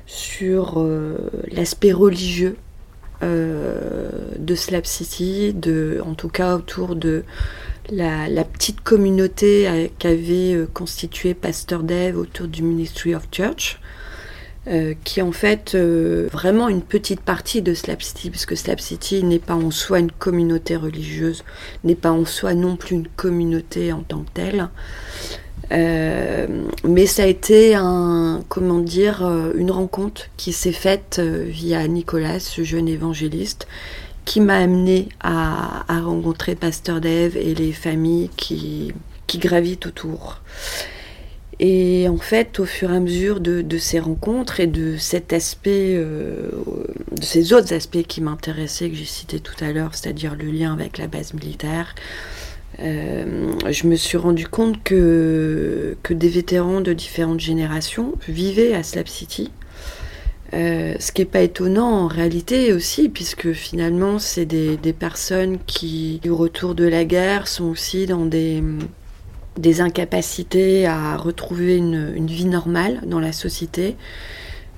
sur 0.08 0.82
euh, 0.82 1.18
l'aspect 1.52 1.92
religieux 1.92 2.58
euh, 3.22 4.10
de 4.40 4.56
Slap 4.56 4.88
City, 4.88 5.56
en 6.04 6.16
tout 6.16 6.30
cas 6.30 6.56
autour 6.56 6.96
de 6.96 7.24
la, 7.92 8.44
petite 8.44 8.82
communauté 8.82 9.92
qu'avait 10.00 10.66
constituée 10.74 11.36
Pasteur 11.36 11.84
Dave 11.84 12.18
autour 12.18 12.48
du 12.48 12.64
Ministry 12.64 13.14
of 13.14 13.28
Church. 13.32 13.80
Euh, 14.70 14.96
qui 15.06 15.22
en 15.22 15.32
fait 15.32 15.76
euh, 15.76 16.28
vraiment 16.34 16.68
une 16.68 16.82
petite 16.82 17.22
partie 17.22 17.62
de 17.62 17.74
Slap 17.74 18.02
City, 18.02 18.30
puisque 18.30 18.58
Slap 18.58 18.82
City 18.82 19.24
n'est 19.24 19.40
pas 19.40 19.54
en 19.54 19.72
soi 19.72 20.00
une 20.00 20.12
communauté 20.12 20.76
religieuse, 20.76 21.46
n'est 21.86 21.96
pas 21.96 22.12
en 22.12 22.26
soi 22.26 22.54
non 22.54 22.76
plus 22.76 22.96
une 22.96 23.08
communauté 23.08 23.94
en 23.94 24.02
tant 24.02 24.24
que 24.24 24.32
telle. 24.34 24.68
Euh, 25.72 26.66
mais 26.84 27.06
ça 27.06 27.24
a 27.24 27.28
été 27.28 27.80
comment 28.50 28.80
dire, 28.80 29.26
une 29.56 29.72
rencontre 29.72 30.24
qui 30.36 30.52
s'est 30.52 30.74
faite 30.74 31.22
via 31.22 31.88
Nicolas, 31.88 32.42
ce 32.42 32.64
jeune 32.64 32.90
évangéliste, 32.90 33.68
qui 34.26 34.42
m'a 34.42 34.58
amené 34.58 35.08
à, 35.22 35.86
rencontrer 35.88 36.56
Pasteur 36.56 37.00
Dave 37.00 37.38
et 37.38 37.56
les 37.56 37.72
familles 37.72 38.30
qui 38.36 38.94
gravitent 39.36 39.86
autour. 39.86 40.42
Et 41.60 42.08
en 42.08 42.18
fait, 42.18 42.60
au 42.60 42.66
fur 42.66 42.92
et 42.92 42.96
à 42.96 43.00
mesure 43.00 43.40
de, 43.40 43.78
ces 43.80 44.00
rencontres 44.00 44.60
et 44.60 44.68
de 44.68 44.96
cet 44.98 45.34
aspect, 45.34 45.96
euh, 45.96 46.50
de 47.12 47.24
ces 47.24 47.54
autres 47.54 47.74
aspects 47.74 48.04
qui 48.04 48.22
m'intéressaient, 48.22 48.90
que 48.90 48.96
j'ai 48.96 49.06
cité 49.06 49.40
tout 49.40 49.56
à 49.64 49.72
l'heure, 49.72 49.96
c'est-à-dire 49.96 50.36
le 50.36 50.46
lien 50.52 50.72
avec 50.74 51.00
la 51.00 51.08
base 51.08 51.34
militaire, 51.34 51.96
euh, 52.80 53.52
je 53.72 53.88
me 53.88 53.96
suis 53.96 54.18
rendu 54.18 54.48
compte 54.48 54.84
que, 54.84 55.98
que 56.04 56.14
des 56.14 56.30
vétérans 56.30 56.82
de 56.82 56.94
différentes 56.94 57.40
générations 57.40 58.14
vivaient 58.28 58.76
à 58.76 58.84
Slap 58.84 59.08
City. 59.08 59.52
Euh, 60.54 60.94
ce 61.00 61.12
qui 61.12 61.22
n'est 61.22 61.26
pas 61.26 61.42
étonnant 61.42 62.04
en 62.04 62.08
réalité 62.08 62.72
aussi, 62.72 63.10
puisque 63.10 63.52
finalement, 63.52 64.20
c'est 64.20 64.46
des, 64.46 64.78
des 64.78 64.94
personnes 64.94 65.58
qui, 65.66 66.22
au 66.30 66.36
retour 66.36 66.76
de 66.76 66.86
la 66.86 67.04
guerre, 67.04 67.48
sont 67.48 67.66
aussi 67.66 68.06
dans 68.06 68.26
des 68.26 68.64
des 69.58 69.82
incapacités 69.82 70.86
à 70.86 71.18
retrouver 71.18 71.78
une, 71.78 72.28
vie 72.28 72.46
normale 72.46 73.02
dans 73.06 73.20
la 73.20 73.32
société, 73.32 73.96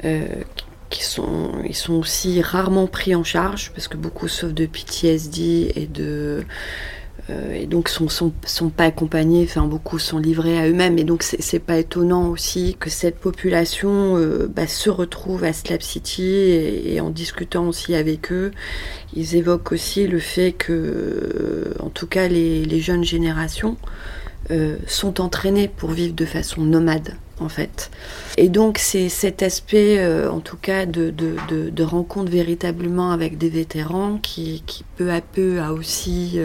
euh, 0.05 0.25
qui 0.89 1.03
sont, 1.03 1.51
ils 1.67 1.75
sont 1.75 1.93
aussi 1.95 2.41
rarement 2.41 2.87
pris 2.87 3.13
en 3.13 3.23
charge 3.23 3.71
parce 3.75 3.87
que 3.87 3.97
beaucoup 3.97 4.27
souffrent 4.27 4.53
de 4.53 4.65
PTSD 4.65 5.73
et 5.75 5.85
de 5.85 6.43
euh, 7.29 7.53
et 7.53 7.65
donc 7.67 7.89
sont, 7.89 8.07
sont, 8.09 8.69
pas 8.69 8.85
accompagnés, 8.85 9.43
enfin 9.43 9.63
beaucoup 9.63 9.99
sont 9.99 10.17
livrés 10.17 10.57
à 10.57 10.67
eux-mêmes. 10.67 10.97
Et 10.97 11.03
donc 11.03 11.23
c'est 11.23 11.59
pas 11.59 11.77
étonnant 11.77 12.27
aussi 12.29 12.75
que 12.79 12.89
cette 12.89 13.17
population 13.17 14.17
euh, 14.17 14.47
bah, 14.47 14.67
se 14.67 14.89
retrouve 14.89 15.43
à 15.43 15.53
Slap 15.53 15.81
City 15.81 16.23
et, 16.23 16.99
en 17.01 17.09
discutant 17.09 17.67
aussi 17.67 17.95
avec 17.95 18.31
eux, 18.31 18.51
ils 19.13 19.35
évoquent 19.35 19.71
aussi 19.71 20.07
le 20.07 20.19
fait 20.19 20.53
que, 20.53 21.73
en 21.79 21.89
tout 21.89 22.07
cas 22.07 22.27
les, 22.27 22.65
les 22.65 22.79
jeunes 22.79 23.03
générations, 23.03 23.77
euh, 24.51 24.77
sont 24.87 25.21
entraînés 25.21 25.67
pour 25.67 25.91
vivre 25.91 26.15
de 26.15 26.25
façon 26.25 26.63
nomade 26.63 27.13
en 27.39 27.49
fait. 27.49 27.91
Et 28.35 28.49
donc 28.49 28.79
c'est 28.79 29.07
cet 29.07 29.43
aspect, 29.43 29.99
euh, 29.99 30.27
en 30.31 30.39
tout 30.39 30.57
cas, 30.57 30.87
de, 30.87 31.83
rencontre 31.83 32.31
véritablement 32.31 33.11
avec 33.11 33.37
des 33.37 33.49
vétérans 33.49 34.17
qui, 34.17 34.63
peu 34.97 35.11
à 35.11 35.21
peu 35.21 35.61
a 35.61 35.71
aussi 35.71 36.39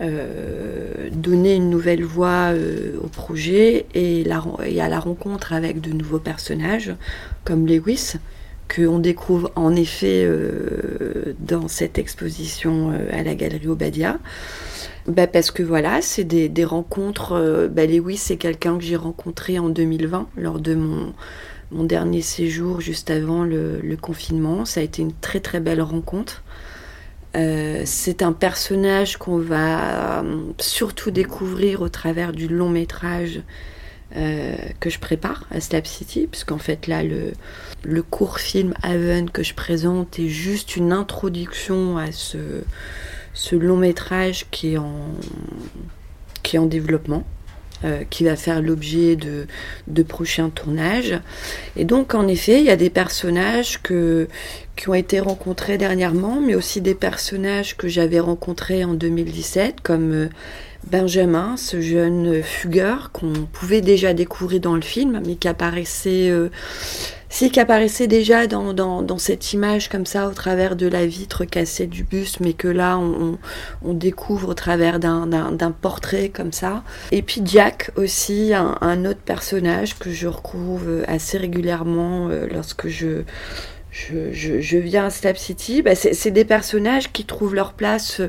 euh, 0.00 1.10
donné 1.12 1.54
une 1.54 1.68
nouvelle 1.68 2.04
voix 2.04 2.54
au 3.02 3.08
projet 3.08 3.84
et, 3.92 4.24
et, 4.64 4.80
à 4.80 4.88
la 4.88 4.98
rencontre 4.98 5.52
avec 5.52 5.82
de 5.82 5.90
nouveaux 5.90 6.20
personnages 6.20 6.94
comme 7.44 7.66
Lewis 7.66 8.14
qu'on 8.74 8.98
découvre 8.98 9.52
en 9.56 9.76
effet 9.76 10.26
dans 11.38 11.68
cette 11.68 11.98
exposition 11.98 12.92
à 13.12 13.22
la 13.22 13.34
galerie 13.34 13.68
Obadia 13.68 14.18
bah 15.06 15.26
Parce 15.26 15.50
que 15.50 15.62
voilà, 15.62 16.00
c'est 16.00 16.24
des, 16.24 16.64
rencontres. 16.64 17.32
Euh, 17.32 17.68
bah 17.68 17.84
Lewis, 17.86 18.16
c'est 18.16 18.36
quelqu'un 18.36 18.78
que 18.78 18.84
j'ai 18.84 18.96
rencontré 18.96 19.58
en 19.58 19.68
2020 19.68 20.28
lors 20.36 20.60
de 20.60 20.74
mon, 20.74 21.12
dernier 21.72 22.22
séjour 22.22 22.80
juste 22.80 23.10
avant 23.10 23.44
le, 23.44 23.96
confinement. 24.00 24.64
Ça 24.64 24.80
a 24.80 24.82
été 24.82 25.02
une 25.02 25.12
très 25.12 25.40
très 25.40 25.60
belle 25.60 25.82
rencontre. 25.82 26.42
Euh, 27.36 27.82
c'est 27.84 28.22
un 28.22 28.32
personnage 28.32 29.16
qu'on 29.16 29.38
va 29.38 30.22
euh, 30.22 30.52
surtout 30.58 31.10
découvrir 31.10 31.82
au 31.82 31.88
travers 31.88 32.32
du 32.32 32.48
long 32.48 32.70
métrage 32.70 33.42
que 34.78 34.90
je 34.90 35.00
prépare 35.00 35.44
à 35.50 35.60
Slap 35.60 35.88
City, 35.88 36.28
puisqu'en 36.30 36.58
fait 36.58 36.86
là 36.86 37.02
le, 37.02 37.32
le 37.82 38.00
court 38.00 38.38
film 38.38 38.72
Haven 38.80 39.28
que 39.28 39.42
je 39.42 39.54
présente 39.54 40.20
est 40.20 40.28
juste 40.28 40.76
une 40.76 40.92
introduction 40.92 41.98
à 41.98 42.12
ce, 42.12 42.62
ce 43.34 43.56
long 43.56 43.76
métrage 43.76 44.46
qui 44.50 44.74
est 44.74 44.78
en, 44.78 45.10
qui 46.42 46.56
est 46.56 46.58
en 46.58 46.66
développement. 46.66 47.24
Euh, 47.84 48.02
qui 48.08 48.24
va 48.24 48.34
faire 48.34 48.62
l'objet 48.62 49.14
de, 49.14 49.46
de, 49.88 50.02
prochains 50.02 50.48
tournages. 50.48 51.20
Et 51.76 51.84
donc, 51.84 52.14
en 52.14 52.26
effet, 52.28 52.60
il 52.60 52.64
y 52.64 52.70
a 52.70 52.76
des 52.76 52.88
personnages 52.88 53.82
que, 53.82 54.26
qui 54.74 54.88
ont 54.88 54.94
été 54.94 55.20
rencontrés 55.20 55.76
dernièrement, 55.76 56.40
mais 56.40 56.54
aussi 56.54 56.80
des 56.80 56.94
personnages 56.94 57.76
que 57.76 57.86
j'avais 57.86 58.20
rencontrés 58.20 58.84
en 58.84 58.94
2017, 58.94 59.82
comme 59.82 60.12
euh, 60.12 60.28
Benjamin, 60.90 61.58
ce 61.58 61.82
jeune 61.82 62.42
fugueur 62.42 63.10
qu'on 63.12 63.32
pouvait 63.52 63.82
déjà 63.82 64.14
découvrir 64.14 64.60
dans 64.60 64.76
le 64.76 64.82
film, 64.82 65.20
mais 65.26 65.34
qui 65.34 65.48
apparaissait 65.48 66.30
euh, 66.30 66.48
qui 67.50 67.58
apparaissait 67.58 68.06
déjà 68.06 68.46
dans, 68.46 68.72
dans, 68.72 69.18
cette 69.18 69.52
image 69.52 69.88
comme 69.88 70.06
ça 70.06 70.28
au 70.28 70.32
travers 70.32 70.76
de 70.76 70.86
la 70.86 71.04
vitre 71.04 71.44
cassée 71.44 71.86
du 71.86 72.04
bus, 72.04 72.38
mais 72.40 72.52
que 72.52 72.68
là 72.68 72.96
on, 72.98 73.38
on 73.82 73.92
découvre 73.92 74.50
au 74.50 74.54
travers 74.54 75.00
d'un 75.00 75.74
portrait 75.80 76.28
comme 76.28 76.52
ça. 76.52 76.84
Et 77.10 77.22
puis 77.22 77.42
Jack 77.44 77.90
aussi, 77.96 78.52
un, 78.54 79.04
autre 79.04 79.20
personnage 79.20 79.98
que 79.98 80.10
je 80.10 80.28
retrouve 80.28 81.04
assez 81.08 81.36
régulièrement 81.36 82.28
euh, 82.28 82.46
lorsque 82.52 82.86
je, 82.88 83.22
je, 83.90 84.32
je, 84.32 84.76
viens 84.78 85.06
à 85.06 85.10
Slap 85.10 85.36
City. 85.36 85.82
Bah, 85.82 85.94
C'est 85.94 86.30
des 86.30 86.44
personnages 86.44 87.10
qui 87.12 87.24
trouvent 87.24 87.54
leur 87.54 87.72
place 87.72 88.20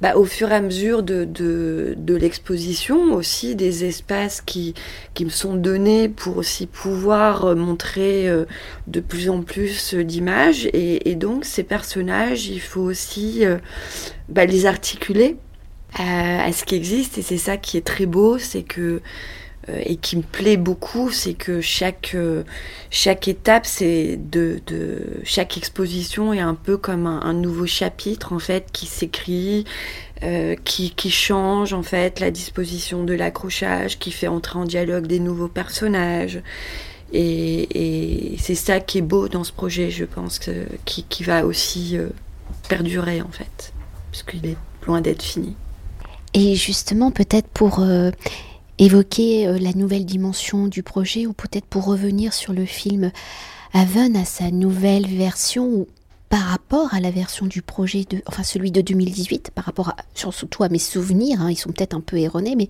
bah, 0.00 0.16
au 0.16 0.24
fur 0.24 0.52
et 0.52 0.54
à 0.54 0.60
mesure 0.60 1.02
de, 1.02 1.24
de, 1.24 2.14
l'exposition, 2.14 3.14
aussi 3.14 3.54
des 3.56 3.84
espaces 3.84 4.42
qui, 4.42 4.74
qui 5.14 5.24
me 5.24 5.30
sont 5.30 5.54
donnés 5.54 6.08
pour 6.08 6.36
aussi 6.36 6.66
pouvoir 6.66 7.46
euh, 7.46 7.54
montrer 7.54 8.28
euh, 8.28 8.44
de 8.86 9.00
plus 9.00 9.30
en 9.30 9.42
plus 9.42 9.94
d'images. 9.94 10.68
Et, 10.72 11.14
donc 11.14 11.44
ces 11.44 11.62
personnages, 11.62 12.46
il 12.46 12.60
faut 12.60 12.82
aussi 12.82 13.46
euh, 13.46 13.56
bah, 14.28 14.44
les 14.44 14.66
articuler 14.66 15.36
à, 15.94 16.44
à, 16.44 16.52
ce 16.52 16.64
qui 16.64 16.74
existe. 16.74 17.16
Et 17.18 17.22
c'est 17.22 17.38
ça 17.38 17.56
qui 17.56 17.78
est 17.78 17.86
très 17.86 18.06
beau, 18.06 18.38
c'est 18.38 18.62
que 18.62 18.80
euh, 18.80 19.00
et 19.84 19.96
qui 19.96 20.16
me 20.16 20.22
plaît 20.22 20.56
beaucoup, 20.56 21.10
c'est 21.10 21.34
que 21.34 21.60
chaque, 21.60 22.12
euh, 22.14 22.44
chaque 22.90 23.26
étape, 23.26 23.66
c'est 23.66 24.16
de, 24.16 24.60
chaque 25.24 25.56
exposition 25.56 26.32
est 26.32 26.40
un 26.40 26.54
peu 26.54 26.76
comme 26.76 27.06
un, 27.06 27.32
nouveau 27.32 27.66
chapitre 27.66 28.32
en 28.32 28.38
fait 28.38 28.68
qui 28.72 28.86
s'écrit, 28.86 29.64
euh, 30.22 30.54
qui, 30.64 30.90
qui 30.90 31.10
change 31.10 31.72
en 31.72 31.82
fait 31.82 32.20
la 32.20 32.30
disposition 32.30 33.02
de 33.02 33.14
l'accrochage, 33.14 33.98
qui 33.98 34.12
fait 34.12 34.28
entrer 34.28 34.58
en 34.58 34.64
dialogue 34.64 35.06
des 35.06 35.18
nouveaux 35.18 35.48
personnages. 35.48 36.40
Et, 37.12 38.36
c'est 38.38 38.54
ça 38.54 38.80
qui 38.80 38.98
est 38.98 39.02
beau 39.02 39.28
dans 39.28 39.44
ce 39.44 39.52
projet, 39.52 39.90
je 39.90 40.04
pense, 40.04 40.38
qui, 40.84 41.04
qui 41.04 41.24
va 41.24 41.44
aussi 41.44 41.96
perdurer 42.68 43.22
en 43.22 43.30
fait, 43.30 43.72
puisqu'il 44.12 44.46
est 44.46 44.56
loin 44.86 45.00
d'être 45.00 45.22
fini. 45.22 45.56
Et 46.34 46.54
justement, 46.54 47.10
peut-être 47.10 47.48
pour 47.48 47.80
évoquer 48.78 49.46
euh, 49.46 49.58
la 49.58 49.72
nouvelle 49.72 50.04
dimension 50.04 50.66
du 50.66 50.82
projet 50.82 51.26
ou 51.26 51.32
peut-être 51.32 51.66
pour 51.66 51.84
revenir 51.84 52.32
sur 52.32 52.52
le 52.52 52.66
film 52.66 53.10
Haven 53.72 54.16
à 54.16 54.24
sa 54.24 54.50
nouvelle 54.50 55.06
version 55.06 55.66
ou 55.66 55.86
par 56.28 56.42
rapport 56.42 56.92
à 56.92 57.00
la 57.00 57.10
version 57.10 57.46
du 57.46 57.62
projet 57.62 58.04
de, 58.08 58.20
enfin 58.26 58.42
celui 58.42 58.70
de 58.70 58.80
2018, 58.80 59.52
par 59.54 59.64
rapport 59.64 59.90
à, 59.90 59.96
surtout 60.14 60.64
à 60.64 60.68
mes 60.68 60.78
souvenirs, 60.78 61.40
hein, 61.40 61.50
ils 61.50 61.56
sont 61.56 61.70
peut-être 61.70 61.94
un 61.94 62.00
peu 62.00 62.18
erronés, 62.18 62.56
mais 62.56 62.68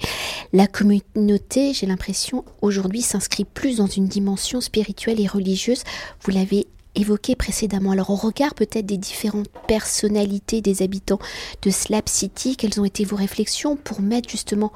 la 0.52 0.66
communauté, 0.66 1.72
j'ai 1.72 1.86
l'impression, 1.86 2.44
aujourd'hui 2.60 3.00
s'inscrit 3.00 3.44
plus 3.44 3.78
dans 3.78 3.86
une 3.86 4.08
dimension 4.08 4.60
spirituelle 4.60 5.20
et 5.20 5.26
religieuse. 5.26 5.84
Vous 6.22 6.32
l'avez 6.32 6.66
évoqué 6.94 7.34
précédemment. 7.34 7.92
Alors 7.92 8.10
au 8.10 8.16
regard 8.16 8.54
peut-être 8.54 8.86
des 8.86 8.98
différentes 8.98 9.48
personnalités 9.68 10.60
des 10.60 10.82
habitants 10.82 11.20
de 11.62 11.70
Slap 11.70 12.08
City, 12.08 12.56
quelles 12.56 12.80
ont 12.80 12.84
été 12.84 13.04
vos 13.04 13.16
réflexions 13.16 13.76
pour 13.76 14.00
mettre 14.00 14.28
justement 14.28 14.72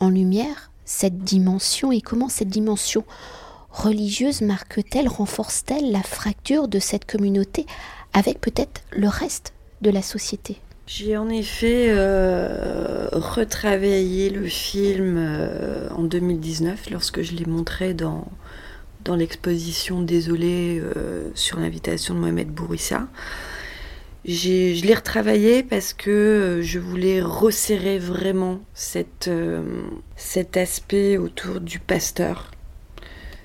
en 0.00 0.10
lumière 0.10 0.67
cette 0.88 1.18
dimension 1.18 1.92
et 1.92 2.00
comment 2.00 2.30
cette 2.30 2.48
dimension 2.48 3.04
religieuse 3.70 4.40
marque-t-elle, 4.40 5.06
renforce-t-elle 5.06 5.92
la 5.92 6.02
fracture 6.02 6.66
de 6.66 6.78
cette 6.78 7.04
communauté 7.04 7.66
avec 8.14 8.40
peut-être 8.40 8.80
le 8.96 9.06
reste 9.06 9.52
de 9.82 9.90
la 9.90 10.00
société? 10.00 10.56
J'ai 10.86 11.18
en 11.18 11.28
effet 11.28 11.88
euh, 11.90 13.08
retravaillé 13.12 14.30
le 14.30 14.46
film 14.46 15.16
euh, 15.18 15.90
en 15.90 16.04
2019 16.04 16.88
lorsque 16.90 17.20
je 17.20 17.34
l'ai 17.34 17.44
montré 17.44 17.92
dans, 17.92 18.26
dans 19.04 19.14
l'exposition 19.14 20.00
Désolé 20.00 20.80
euh, 20.80 21.28
sur 21.34 21.60
l'invitation 21.60 22.14
de 22.14 22.20
Mohamed 22.20 22.48
Bourissa. 22.48 23.08
Je 24.28 24.84
l'ai 24.84 24.94
retravaillé 24.94 25.62
parce 25.62 25.94
que 25.94 26.60
je 26.62 26.78
voulais 26.78 27.22
resserrer 27.22 27.98
vraiment 27.98 28.60
cette, 28.74 29.30
cet 30.16 30.58
aspect 30.58 31.16
autour 31.16 31.60
du 31.60 31.78
pasteur. 31.78 32.50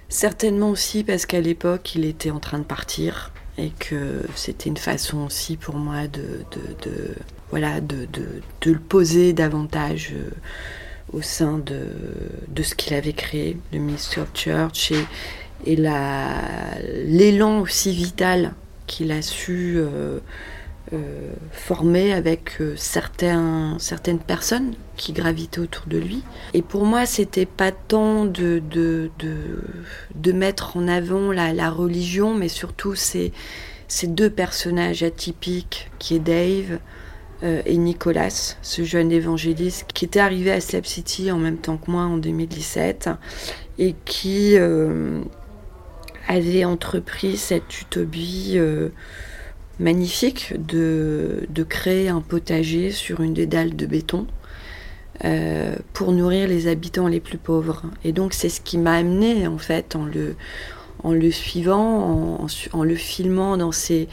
Certainement 0.10 0.70
aussi 0.70 1.04
parce 1.06 1.26
qu'à 1.26 1.40
l'époque, 1.40 1.96
il 1.96 2.04
était 2.04 2.32
en 2.32 2.40
train 2.40 2.60
de 2.60 2.66
partir 2.66 3.32
et 3.58 3.72
que 3.80 4.22
c'était 4.36 4.70
une 4.70 4.78
façon 4.78 5.26
aussi 5.26 5.58
pour 5.58 5.76
moi 5.76 6.08
de, 6.08 6.46
voilà, 7.50 7.82
de, 7.82 8.08
le 8.66 8.80
poser 8.80 9.34
davantage 9.34 10.14
euh, 10.14 10.30
au 11.14 11.22
sein 11.22 11.60
de, 11.60 12.64
ce 12.64 12.76
qu'il 12.76 12.94
avait 12.94 13.14
créé, 13.14 13.58
le 13.72 13.80
Ministry 13.80 14.22
of 14.22 14.30
Church, 14.34 14.92
et, 15.66 15.76
l'élan 17.06 17.60
aussi 17.60 17.92
vital 17.92 18.54
qu'il 18.86 19.12
a 19.12 19.22
su 19.22 19.76
euh, 19.78 20.20
euh, 20.94 21.34
former 21.52 22.14
avec 22.14 22.58
certains, 22.76 23.78
certaines 23.80 24.20
personnes 24.20 24.74
qui 24.96 25.14
gravitaient 25.14 25.60
autour 25.60 25.86
de 25.88 25.98
lui. 25.98 26.24
Et 26.54 26.62
pour 26.62 26.86
moi, 26.86 27.06
c'était 27.06 27.46
pas 27.46 27.72
tant 27.72 28.26
de, 28.26 28.62
de, 28.70 29.10
de, 30.16 30.32
mettre 30.32 30.78
en 30.78 30.88
avant 30.88 31.32
la, 31.32 31.70
religion, 31.70 32.34
mais 32.34 32.48
surtout 32.48 32.96
ces, 32.96 33.32
ces 33.88 34.08
deux 34.08 34.30
personnages 34.30 35.04
atypiques, 35.04 35.90
qui 36.00 36.16
est 36.16 36.20
Dave 36.20 36.80
euh, 37.44 37.62
et 37.66 37.78
Nicolas, 37.78 38.56
ce 38.62 38.84
jeune 38.84 39.12
évangéliste 39.12 39.88
qui 39.94 40.06
était 40.06 40.20
arrivé 40.20 40.52
à 40.52 40.62
Slap 40.62 40.86
City 40.86 41.32
en 41.32 41.38
même 41.38 41.58
temps 41.58 41.78
que 41.78 41.92
moi 41.92 42.04
en 42.04 42.18
2017 42.18 43.10
et 43.80 43.96
qui 44.06 44.56
euh, 44.58 45.22
avait 46.28 46.66
entrepris 46.66 47.38
cette 47.38 47.82
utopie. 47.82 48.54
Euh, 48.56 48.90
magnifique 49.80 50.54
de, 50.66 51.46
de, 51.50 51.64
créer 51.64 52.10
un 52.10 52.22
potager 52.22 52.92
sur 52.92 53.22
une 53.22 53.34
des 53.34 53.48
dalles 53.48 53.76
de 53.76 53.86
béton 53.86 54.28
euh, 55.26 55.76
pour 55.94 56.12
nourrir 56.12 56.48
les 56.48 56.68
habitants 56.68 57.08
les 57.08 57.20
plus 57.20 57.38
pauvres. 57.38 57.84
Et 58.04 58.12
donc 58.12 58.34
c'est 58.34 58.50
ce 58.50 58.62
qui 58.62 58.78
m'a 58.78 58.94
amené 58.94 59.48
en 59.48 59.58
fait 59.58 59.96
en 59.96 60.06
le, 60.06 60.36
en 61.04 61.12
le 61.12 61.32
suivant, 61.32 62.40
en, 62.74 62.84
le 62.84 62.96
filmant 62.96 63.58
dans 63.58 63.72
ses, 63.72 64.08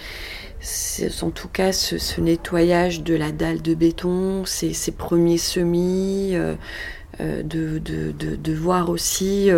en 1.23 1.31
tout 1.31 1.49
cas 1.49 1.73
ce, 1.73 2.21
nettoyage 2.21 3.03
de 3.03 3.15
la 3.15 3.33
dalle 3.33 3.61
de 3.61 3.75
béton, 3.75 4.45
ses, 4.47 4.73
ses 4.73 4.93
premiers 4.93 5.39
semis, 5.39 6.31
euh, 6.35 6.55
euh 7.21 7.43
de, 7.43 7.79
de, 7.79 8.13
de, 8.13 8.55
voir 8.55 8.89
aussi 8.89 9.51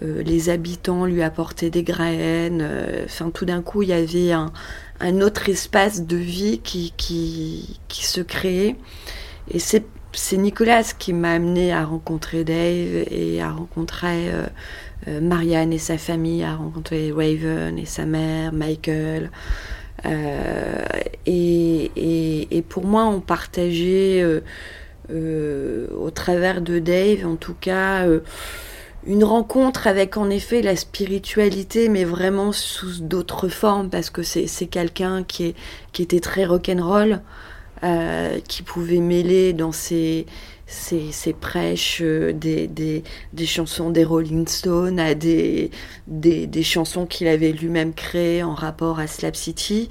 les 0.00 0.50
habitants 0.50 1.04
lui 1.04 1.22
apporter 1.22 1.70
des 1.70 1.82
graines. 1.82 2.68
Enfin 3.04 3.30
tout 3.30 3.44
d'un 3.44 3.62
coup 3.62 3.82
il 3.82 3.88
y 3.88 3.92
avait 3.92 4.32
un, 4.32 4.52
un 5.02 5.20
autre 5.20 5.48
espace 5.48 6.06
de 6.06 6.16
vie 6.16 6.60
qui, 6.60 6.94
qui, 6.96 8.06
se 8.06 8.20
créait. 8.20 8.76
Et 9.50 9.58
c'est 9.58 9.84
c'est 10.14 10.36
Nicolas 10.36 10.82
qui 10.98 11.14
m'a 11.14 11.32
amené 11.32 11.72
à 11.72 11.86
rencontrer 11.86 12.44
Dave 12.44 13.06
et 13.10 13.40
à 13.40 13.50
rencontrer 13.50 14.30
euh, 14.30 14.46
euh, 15.08 15.20
Marianne 15.22 15.72
et 15.72 15.78
sa 15.78 15.96
famille, 15.96 16.44
à 16.44 16.54
rencontrer 16.54 17.10
Raven 17.10 17.78
et 17.78 17.86
sa 17.86 18.04
mère, 18.04 18.52
Michael. 18.52 19.30
Euh, 20.04 20.84
et, 21.24 22.46
et, 22.50 22.62
pour 22.62 22.84
moi, 22.84 23.04
on 23.04 23.20
partageait 23.20 24.22
au 25.08 26.10
travers 26.10 26.60
de 26.60 26.78
Dave, 26.78 27.24
en 27.24 27.36
tout 27.36 27.54
cas, 27.58 28.04
une 29.06 29.24
rencontre 29.24 29.86
avec 29.86 30.16
en 30.16 30.30
effet 30.30 30.62
la 30.62 30.76
spiritualité, 30.76 31.88
mais 31.88 32.04
vraiment 32.04 32.52
sous 32.52 33.00
d'autres 33.00 33.48
formes, 33.48 33.90
parce 33.90 34.10
que 34.10 34.22
c'est 34.22 34.66
quelqu'un 34.66 35.24
qui, 35.24 35.54
qui 35.92 36.02
était 36.02 36.20
très 36.20 36.44
rock'n'roll. 36.44 37.20
Euh, 37.84 38.38
qui 38.46 38.62
pouvait 38.62 39.00
mêler 39.00 39.52
dans 39.52 39.72
ses, 39.72 40.24
ses, 40.72 41.32
prêches 41.32 42.00
euh, 42.02 42.32
des, 42.32 42.66
des, 42.66 43.46
chansons 43.46 43.90
des 43.90 44.04
Rolling 44.04 44.46
Stones 44.46 44.98
à 44.98 45.14
des, 45.14 45.70
des, 46.06 46.62
chansons 46.62 47.06
qu'il 47.06 47.28
avait 47.28 47.52
lui-même 47.52 47.92
créées 47.92 48.42
en 48.42 48.54
rapport 48.54 48.98
à 48.98 49.06
Slap 49.06 49.36
City. 49.36 49.88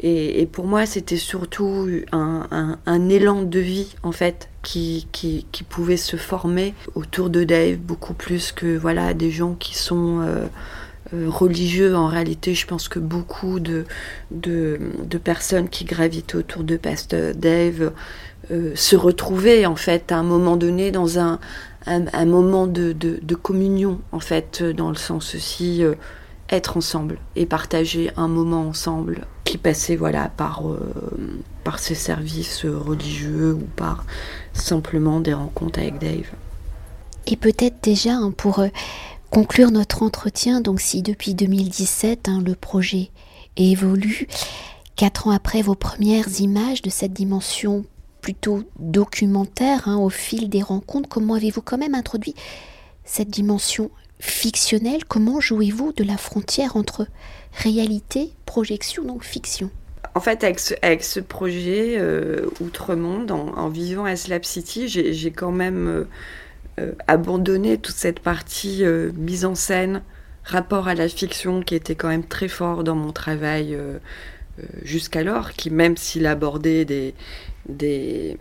Et, 0.00 0.46
pour 0.46 0.66
moi, 0.66 0.86
c'était 0.86 1.16
surtout 1.16 1.88
un, 2.12 2.78
un, 2.86 3.08
élan 3.08 3.42
de 3.42 3.58
vie, 3.58 3.94
en 4.02 4.12
fait, 4.12 4.48
qui, 4.62 5.06
qui, 5.12 5.46
qui, 5.52 5.62
pouvait 5.62 5.96
se 5.96 6.16
former 6.16 6.74
autour 6.94 7.30
de 7.30 7.44
Dave, 7.44 7.76
beaucoup 7.76 8.14
plus 8.14 8.52
que 8.52 8.76
voilà 8.76 9.14
des 9.14 9.30
gens 9.30 9.54
qui 9.54 9.76
sont... 9.76 10.20
Euh, 10.20 10.46
euh, 11.14 11.26
religieux. 11.28 11.94
En 11.94 12.08
réalité, 12.08 12.54
je 12.54 12.66
pense 12.66 12.88
que 12.88 12.98
beaucoup 12.98 13.60
de, 13.60 13.84
de, 14.32 14.80
de 15.04 15.18
personnes 15.18 15.68
qui 15.68 15.84
gravitent 15.84 16.34
autour 16.34 16.64
de 16.64 16.76
Pasteur 16.76 17.32
Dave 17.36 17.92
euh, 18.50 18.72
se 18.76 18.94
retrouvaient 18.94 19.66
en 19.66 19.76
fait 19.76 20.12
à 20.12 20.18
un 20.18 20.22
moment 20.22 20.56
donné 20.56 20.92
dans 20.92 21.18
un, 21.18 21.40
un, 21.86 22.24
moment 22.24 22.66
de, 22.66 22.92
de, 22.92 23.34
communion, 23.34 24.00
en 24.12 24.20
fait, 24.20 24.62
dans 24.62 24.88
le 24.88 24.96
sens 24.96 25.34
aussi 25.34 25.82
euh, 25.82 25.94
être 26.48 26.76
ensemble 26.76 27.18
et 27.34 27.46
partager 27.46 28.10
un 28.16 28.28
moment 28.28 28.68
ensemble 28.68 29.26
qui 29.44 29.58
passait 29.58 29.96
voilà 29.96 30.28
par, 30.28 30.68
euh, 30.68 30.78
par 31.64 31.78
ces 31.78 31.94
services 31.94 32.64
religieux 32.64 33.54
ou 33.54 33.66
par 33.76 34.04
simplement 34.52 35.20
des 35.20 35.34
rencontres 35.34 35.80
avec 35.80 35.98
Dave. 35.98 36.30
Et 37.26 37.36
peut-être 37.36 37.82
déjà 37.82 38.14
hein, 38.14 38.32
pour 38.36 38.64
conclure 39.30 39.72
notre 39.72 40.04
entretien, 40.04 40.60
donc 40.60 40.80
si 40.80 41.02
depuis 41.02 41.34
2017 41.34 42.28
hein, 42.28 42.42
le 42.44 42.54
projet 42.54 43.10
évolue, 43.56 44.28
quatre 44.94 45.26
ans 45.26 45.32
après 45.32 45.62
vos 45.62 45.74
premières 45.74 46.40
images 46.40 46.82
de 46.82 46.90
cette 46.90 47.12
dimension 47.12 47.84
plutôt 48.26 48.64
documentaire 48.80 49.86
hein, 49.86 49.98
au 49.98 50.10
fil 50.10 50.48
des 50.48 50.60
rencontres, 50.60 51.08
comment 51.08 51.34
avez-vous 51.34 51.62
quand 51.62 51.78
même 51.78 51.94
introduit 51.94 52.34
cette 53.04 53.30
dimension 53.30 53.88
fictionnelle? 54.18 55.04
Comment 55.04 55.38
jouez-vous 55.38 55.92
de 55.92 56.02
la 56.02 56.16
frontière 56.16 56.76
entre 56.76 57.06
réalité, 57.52 58.32
projection, 58.44 59.04
donc 59.04 59.22
fiction? 59.22 59.70
En 60.16 60.18
fait, 60.18 60.42
avec 60.42 61.04
ce, 61.04 61.20
projet 61.20 61.98
euh, 61.98 62.46
Outre-Monde, 62.58 63.30
en, 63.30 63.68
vivant 63.68 64.06
à 64.06 64.16
Slap 64.16 64.44
City, 64.44 64.88
j'ai 64.88 65.30
quand 65.30 65.52
même 65.52 65.86
euh, 65.86 66.04
euh, 66.80 66.92
abandonner 67.06 67.78
toute 67.78 67.94
cette 67.94 68.18
partie 68.18 68.82
mise 69.14 69.44
en 69.44 69.54
scène, 69.54 70.02
rapport 70.42 70.88
à 70.88 70.96
la 70.96 71.08
fiction 71.08 71.62
qui 71.62 71.76
était 71.76 71.94
quand 71.94 72.08
même 72.08 72.24
très 72.24 72.48
fort 72.48 72.82
dans 72.82 72.96
mon 72.96 73.12
travail 73.12 73.78
jusqu'alors, 74.82 75.52
qui 75.52 75.70
même 75.70 75.96
s'il 75.96 76.26
abordait 76.26 76.84
des, 76.84 77.14
des, 77.68 78.36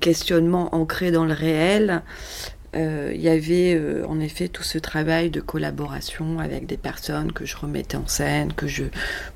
questionnements 0.00 0.74
ancrés 0.74 1.10
dans 1.10 1.24
le 1.24 1.32
réel, 1.32 2.02
euh, 2.76 3.12
il 3.14 3.20
y 3.20 3.28
avait 3.28 3.74
euh, 3.74 4.04
en 4.06 4.20
effet 4.20 4.48
tout 4.48 4.62
ce 4.62 4.76
travail 4.76 5.30
de 5.30 5.40
collaboration 5.40 6.38
avec 6.38 6.66
des 6.66 6.76
personnes 6.76 7.32
que 7.32 7.46
je 7.46 7.56
remettais 7.56 7.96
en 7.96 8.06
scène, 8.06 8.52
que 8.52 8.66
je 8.66 8.84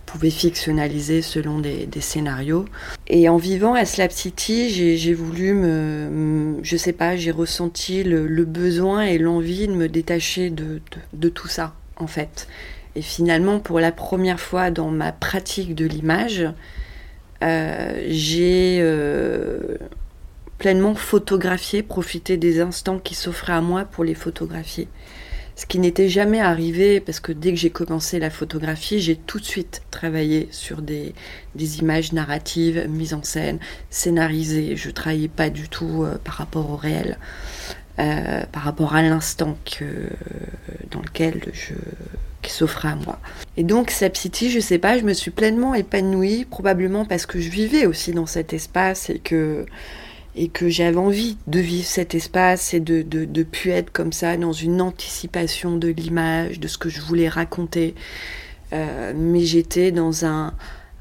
pouvais 0.05 0.31
fictionnaliser 0.31 1.23
selon 1.23 1.59
des, 1.59 1.89
scénarios. 2.01 2.67
Et 3.07 3.31
en 3.31 3.39
vivant 3.39 3.75
à 3.75 3.87
Slap 3.87 4.13
City, 4.13 4.69
j'ai 4.69 5.15
voulu 5.15 5.55
me, 5.55 6.59
je 6.63 6.77
sais 6.77 6.93
pas, 6.93 7.17
j'ai 7.17 7.31
ressenti 7.31 8.05
le, 8.05 8.45
besoin 8.45 9.05
et 9.05 9.17
l'envie 9.17 9.67
de 9.67 9.73
me 9.73 9.89
détacher 9.89 10.51
de, 10.51 10.83
de, 11.15 11.29
tout 11.31 11.49
ça, 11.49 11.75
en 11.97 12.07
fait. 12.07 12.49
Et 12.95 13.03
finalement, 13.03 13.59
pour 13.59 13.81
la 13.81 13.93
première 13.93 14.41
fois 14.41 14.71
dans 14.71 14.91
ma 14.91 15.13
pratique 15.13 15.75
de 15.75 15.87
l'image, 15.87 16.47
euh, 17.43 18.05
j'ai 18.09 18.79
euh, 18.81 19.77
pleinement 20.59 20.95
photographier, 20.95 21.83
profiter 21.83 22.37
des 22.37 22.61
instants 22.61 22.99
qui 22.99 23.15
s'offraient 23.15 23.55
à 23.55 23.61
moi 23.61 23.85
pour 23.85 24.05
les 24.05 24.15
photographier. 24.15 24.89
Ce 25.57 25.67
qui 25.67 25.79
n'était 25.79 26.09
jamais 26.09 26.41
arrivé 26.41 27.01
parce 27.01 27.21
que 27.21 27.33
dès 27.33 27.51
que 27.51 27.59
j'ai 27.59 27.71
commencé 27.71 28.19
la 28.19 28.31
photographie, 28.31 29.01
j'ai 29.01 29.17
tout 29.17 29.39
de 29.39 29.45
suite 29.45 29.83
travaillé 29.91 30.49
sur 30.51 30.81
des, 30.83 31.15
images 31.57 32.13
narratives, 32.13 32.87
mises 32.89 33.13
en 33.15 33.23
scène, 33.23 33.59
scénarisées. 33.91 34.77
Je 34.77 34.91
travaillais 34.91 35.29
pas 35.29 35.51
du 35.51 35.69
tout 35.69 36.05
euh, 36.05 36.17
par 36.23 36.35
rapport 36.35 36.71
au 36.71 36.77
réel, 36.77 37.19
par 37.97 38.63
rapport 38.63 38.95
à 38.95 39.03
l'instant 39.03 39.57
dans 40.91 41.01
lequel 41.01 41.41
je 41.53 41.75
qui 42.43 42.51
s'offrait 42.51 42.89
à 42.89 42.97
moi. 42.97 43.19
Et 43.57 43.65
donc 43.65 43.91
Sap 43.91 44.17
City, 44.17 44.51
je 44.51 44.61
sais 44.61 44.79
pas, 44.79 44.99
je 44.99 45.05
me 45.05 45.13
suis 45.13 45.31
pleinement 45.31 45.75
épanouie, 45.75 46.45
probablement 46.45 47.05
parce 47.05 47.27
que 47.27 47.41
je 47.41 47.49
vivais 47.49 47.87
aussi 47.87 48.13
dans 48.13 48.27
cet 48.27 48.53
espace 48.53 49.11
et 49.11 49.19
que 49.19 49.67
et 50.35 50.49
que 50.49 50.69
j'avais 50.69 50.97
envie 50.97 51.37
de 51.47 51.61
vivre 51.61 51.87
cet 51.87 52.15
espace 52.15 52.73
et 52.73 52.81
de, 52.81 53.03
de, 53.03 53.27
de 53.27 53.43
pu 53.43 53.71
être 53.71 53.93
comme 53.93 54.13
ça 54.13 54.37
dans 54.39 54.53
une 54.53 54.81
anticipation 54.81 55.77
de 55.77 55.89
l'image, 55.89 56.59
de 56.59 56.69
ce 56.69 56.79
que 56.79 56.89
je 56.89 57.03
voulais 57.03 57.29
raconter. 57.29 57.95
Euh, 58.73 59.13
mais 59.15 59.41
j'étais 59.41 59.93
dans 59.93 60.25
un, 60.25 60.55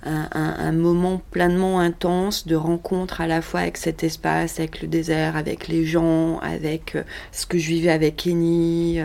un, 0.04 0.72
moment 0.74 1.22
pleinement 1.32 1.80
intense 1.80 2.46
de 2.46 2.56
rencontre 2.56 3.22
à 3.22 3.28
la 3.28 3.42
fois 3.42 3.62
avec 3.62 3.78
cet 3.78 4.04
espace, 4.04 4.60
avec 4.60 4.82
le 4.82 4.90
désert, 4.90 5.38
avec 5.38 5.70
les 5.70 5.86
gens, 5.86 6.40
avec 6.40 6.96
euh, 6.96 7.04
ce 7.32 7.46
que 7.46 7.58
je 7.58 7.68
vivais 7.68 7.92
avec 7.92 8.18
Kenny. 8.18 9.00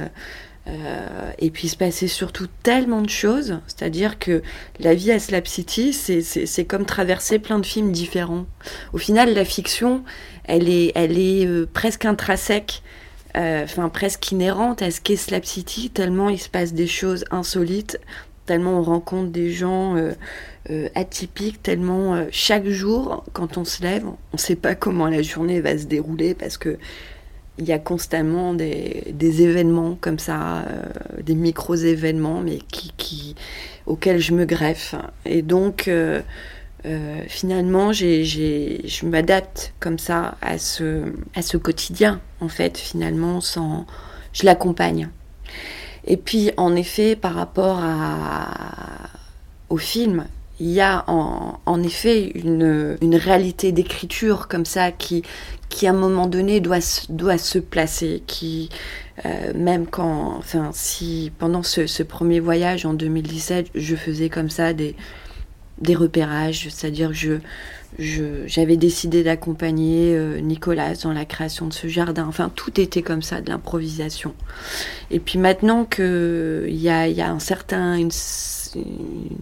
Euh, 0.69 0.73
euh, 0.77 1.31
et 1.39 1.51
puis 1.51 1.69
se 1.69 1.77
passait 1.77 2.09
surtout 2.09 2.47
tellement 2.63 3.03
de 3.03 3.09
choses, 3.09 3.61
c'est-à-dire 3.67 4.19
que 4.19 4.43
la 4.81 4.95
vie 4.95 5.13
à 5.13 5.19
Slap 5.19 5.47
City, 5.47 5.93
c'est 5.93 6.65
comme 6.65 6.87
traverser 6.87 7.39
plein 7.39 7.59
de 7.59 7.67
films 7.67 7.93
différents. 7.93 8.47
Au 8.93 8.99
final, 8.99 9.35
la 9.35 9.45
fiction, 9.45 10.03
elle 10.45 10.69
est, 10.69 10.93
elle 10.95 11.19
est 11.19 11.67
presque 11.73 12.05
intrinsèque, 12.05 12.83
enfin 13.35 13.89
presque 13.89 14.31
inhérente 14.33 14.83
à 14.83 14.91
ce 14.91 15.01
qu'est 15.01 15.17
Slap 15.17 15.45
City, 15.45 15.91
tellement 15.91 16.29
il 16.31 16.39
se 16.39 16.49
passe 16.49 16.73
des 16.73 16.87
choses 16.87 17.25
insolites, 17.31 17.99
tellement 18.47 18.79
on 18.79 18.83
rencontre 18.83 19.31
des 19.31 19.51
gens 19.51 19.97
euh, 19.97 20.13
euh, 20.71 20.89
atypiques, 20.95 21.63
tellement 21.63 22.15
euh, 22.15 22.27
chaque 22.31 22.67
jour, 22.69 23.25
quand 23.33 23.59
on 23.59 23.65
se 23.65 23.83
lève, 23.83 24.07
on 24.07 24.17
ne 24.35 24.39
sait 24.39 24.57
pas 24.57 24.75
comment 24.75 25.09
la 25.09 25.21
journée 25.23 25.61
va 25.61 25.77
se 25.77 25.85
dérouler 25.85 26.35
parce 26.35 26.57
que 26.57 26.79
il 27.59 27.67
y 27.67 27.73
a 27.73 27.79
constamment 27.79 28.55
des, 28.55 29.15
événements 29.43 29.97
comme 30.01 30.19
ça, 30.19 30.65
des 31.23 31.35
micro-événements, 31.35 32.41
mais 32.41 32.59
qui, 32.71 32.93
qui, 32.97 33.35
auxquels 33.87 34.21
je 34.21 34.33
me 34.33 34.45
greffe. 34.45 34.95
Et 35.25 35.43
donc, 35.43 35.91
finalement, 37.29 37.93
je 37.93 39.07
m'adapte 39.07 39.73
comme 39.81 39.99
ça 39.99 40.37
à 40.43 40.59
ce, 40.59 41.13
à 41.35 41.43
ce 41.43 41.57
quotidien, 41.57 42.21
en 42.41 42.49
fait, 42.49 42.77
finalement, 42.77 43.41
sans, 43.41 43.87
je 44.33 44.45
l'accompagne. 44.45 45.09
Et 46.07 46.17
puis, 46.17 46.51
en 46.57 46.77
effet, 46.77 47.17
par 47.17 47.35
rapport 47.35 47.83
au 49.69 49.77
film, 49.77 50.27
il 50.59 50.71
y 50.71 50.81
a 50.81 51.05
en, 51.09 51.83
effet 51.83 52.31
une, 52.35 52.97
réalité 53.17 53.73
d'écriture 53.73 54.49
comme 54.49 54.65
ça 54.65 54.91
qui, 54.91 55.23
qui, 55.69 55.87
à 55.87 55.91
un 55.91 55.95
moment 55.95 56.27
donné, 56.27 56.61
doit, 56.61 56.79
doit 57.11 57.39
se 57.39 57.59
placer, 57.59 58.23
qui, 58.27 58.71
euh, 59.27 59.53
même 59.55 59.87
quand, 59.87 60.37
enfin, 60.39 60.71
si 60.73 61.31
pendant 61.39 61.63
ce, 61.63 62.03
premier 62.03 62.41
voyage 62.41 62.87
en 62.87 62.95
2017, 62.95 63.71
je 63.75 63.97
faisais 63.97 64.31
comme 64.31 64.49
ça 64.49 64.73
des, 64.73 64.97
des 65.79 65.95
repérages, 65.95 66.69
c'est-à-dire 66.71 67.13
je, 67.13 67.39
j'avais 67.99 68.77
décidé 68.79 69.23
d'accompagner 69.23 70.15
euh, 70.15 70.41
Nicolas 70.41 70.95
dans 70.95 71.13
la 71.13 71.25
création 71.25 71.67
de 71.67 71.73
ce 71.73 71.87
jardin. 71.87 72.27
Enfin, 72.27 72.51
tout 72.55 72.81
était 72.81 73.03
comme 73.03 73.23
ça, 73.23 73.43
de 73.43 73.51
l'improvisation. 73.51 74.35
Et 75.11 75.21
puis 75.21 75.39
maintenant 75.39 75.85
qu'il 75.85 76.67
y 76.69 76.89
a, 76.89 77.09
y 77.09 77.21
a 77.21 77.31
un 77.31 77.39
certain, 77.39 77.97
une, 77.97 78.11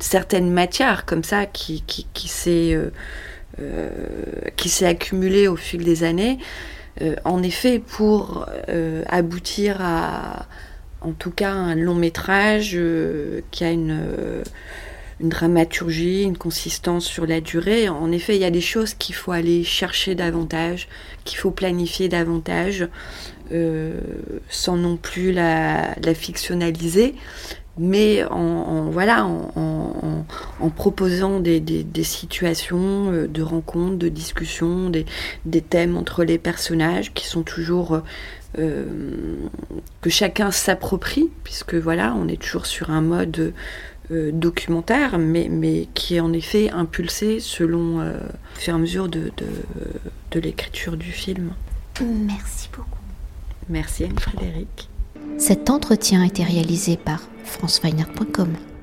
certaine 0.00 0.50
matière 0.50 1.04
comme 1.04 1.24
ça 1.24 1.46
qui, 1.46 1.82
s'est 2.26 2.74
euh, 2.74 2.90
euh, 3.60 3.90
accumulée 4.82 5.48
au 5.48 5.56
fil 5.56 5.84
des 5.84 6.04
années, 6.04 6.38
en 7.24 7.42
effet, 7.42 7.80
pour 7.80 8.46
aboutir 9.08 9.78
à, 9.80 10.46
en 11.00 11.12
tout 11.12 11.32
cas, 11.32 11.50
un 11.50 11.74
long 11.74 11.96
métrage 11.96 12.78
qui 13.50 13.64
a 13.64 13.70
une 13.70 14.44
une 15.20 15.28
dramaturgie, 15.28 16.22
une 16.22 16.36
consistance 16.36 17.06
sur 17.06 17.26
la 17.26 17.40
durée. 17.40 17.88
En 17.88 18.10
effet, 18.12 18.36
il 18.36 18.40
y 18.40 18.44
a 18.44 18.50
des 18.50 18.60
choses 18.60 18.94
qu'il 18.94 19.14
faut 19.14 19.32
aller 19.32 19.64
chercher 19.64 20.14
davantage, 20.14 20.88
qu'il 21.24 21.38
faut 21.38 21.50
planifier 21.50 22.08
davantage, 22.08 22.88
euh, 23.52 24.00
sans 24.48 24.76
non 24.76 24.96
plus 24.96 25.32
la, 25.32 25.94
fictionnaliser, 26.14 27.14
mais 27.78 28.24
en, 28.24 28.90
voilà, 28.90 29.24
en, 29.26 30.70
proposant 30.76 31.40
des, 31.40 31.84
situations 32.02 33.12
euh, 33.12 33.26
de 33.26 33.42
rencontres, 33.42 33.96
de 33.96 34.08
discussions, 34.08 34.90
des, 34.90 35.60
thèmes 35.62 35.96
entre 35.96 36.24
les 36.24 36.38
personnages 36.38 37.12
qui 37.12 37.26
sont 37.26 37.42
toujours 37.42 38.02
euh, 38.58 38.84
que 40.00 40.10
chacun 40.10 40.52
s'approprie, 40.52 41.30
puisque 41.42 41.74
voilà, 41.74 42.14
on 42.16 42.28
est 42.28 42.40
toujours 42.40 42.66
sur 42.66 42.90
un 42.90 43.00
mode 43.00 43.52
euh, 44.10 44.30
documentaire, 44.32 45.18
mais, 45.18 45.48
mais 45.50 45.88
qui 45.94 46.16
est 46.16 46.20
en 46.20 46.32
effet 46.32 46.70
impulsé 46.70 47.40
selon 47.40 48.00
euh, 48.00 48.12
au 48.56 48.60
fur 48.60 48.72
et 48.72 48.76
à 48.76 48.78
mesure 48.78 49.08
de, 49.08 49.32
de, 49.37 49.46
de 50.30 50.40
l'écriture 50.40 50.96
du 50.96 51.10
film. 51.10 51.52
Merci 52.00 52.68
beaucoup. 52.76 52.90
Merci 53.68 54.04
Anne-Frédéric. 54.04 54.88
Cet 55.38 55.68
entretien 55.68 56.22
a 56.22 56.26
été 56.26 56.44
réalisé 56.44 56.96
par 56.96 57.22
franceweiner.com. 57.44 58.73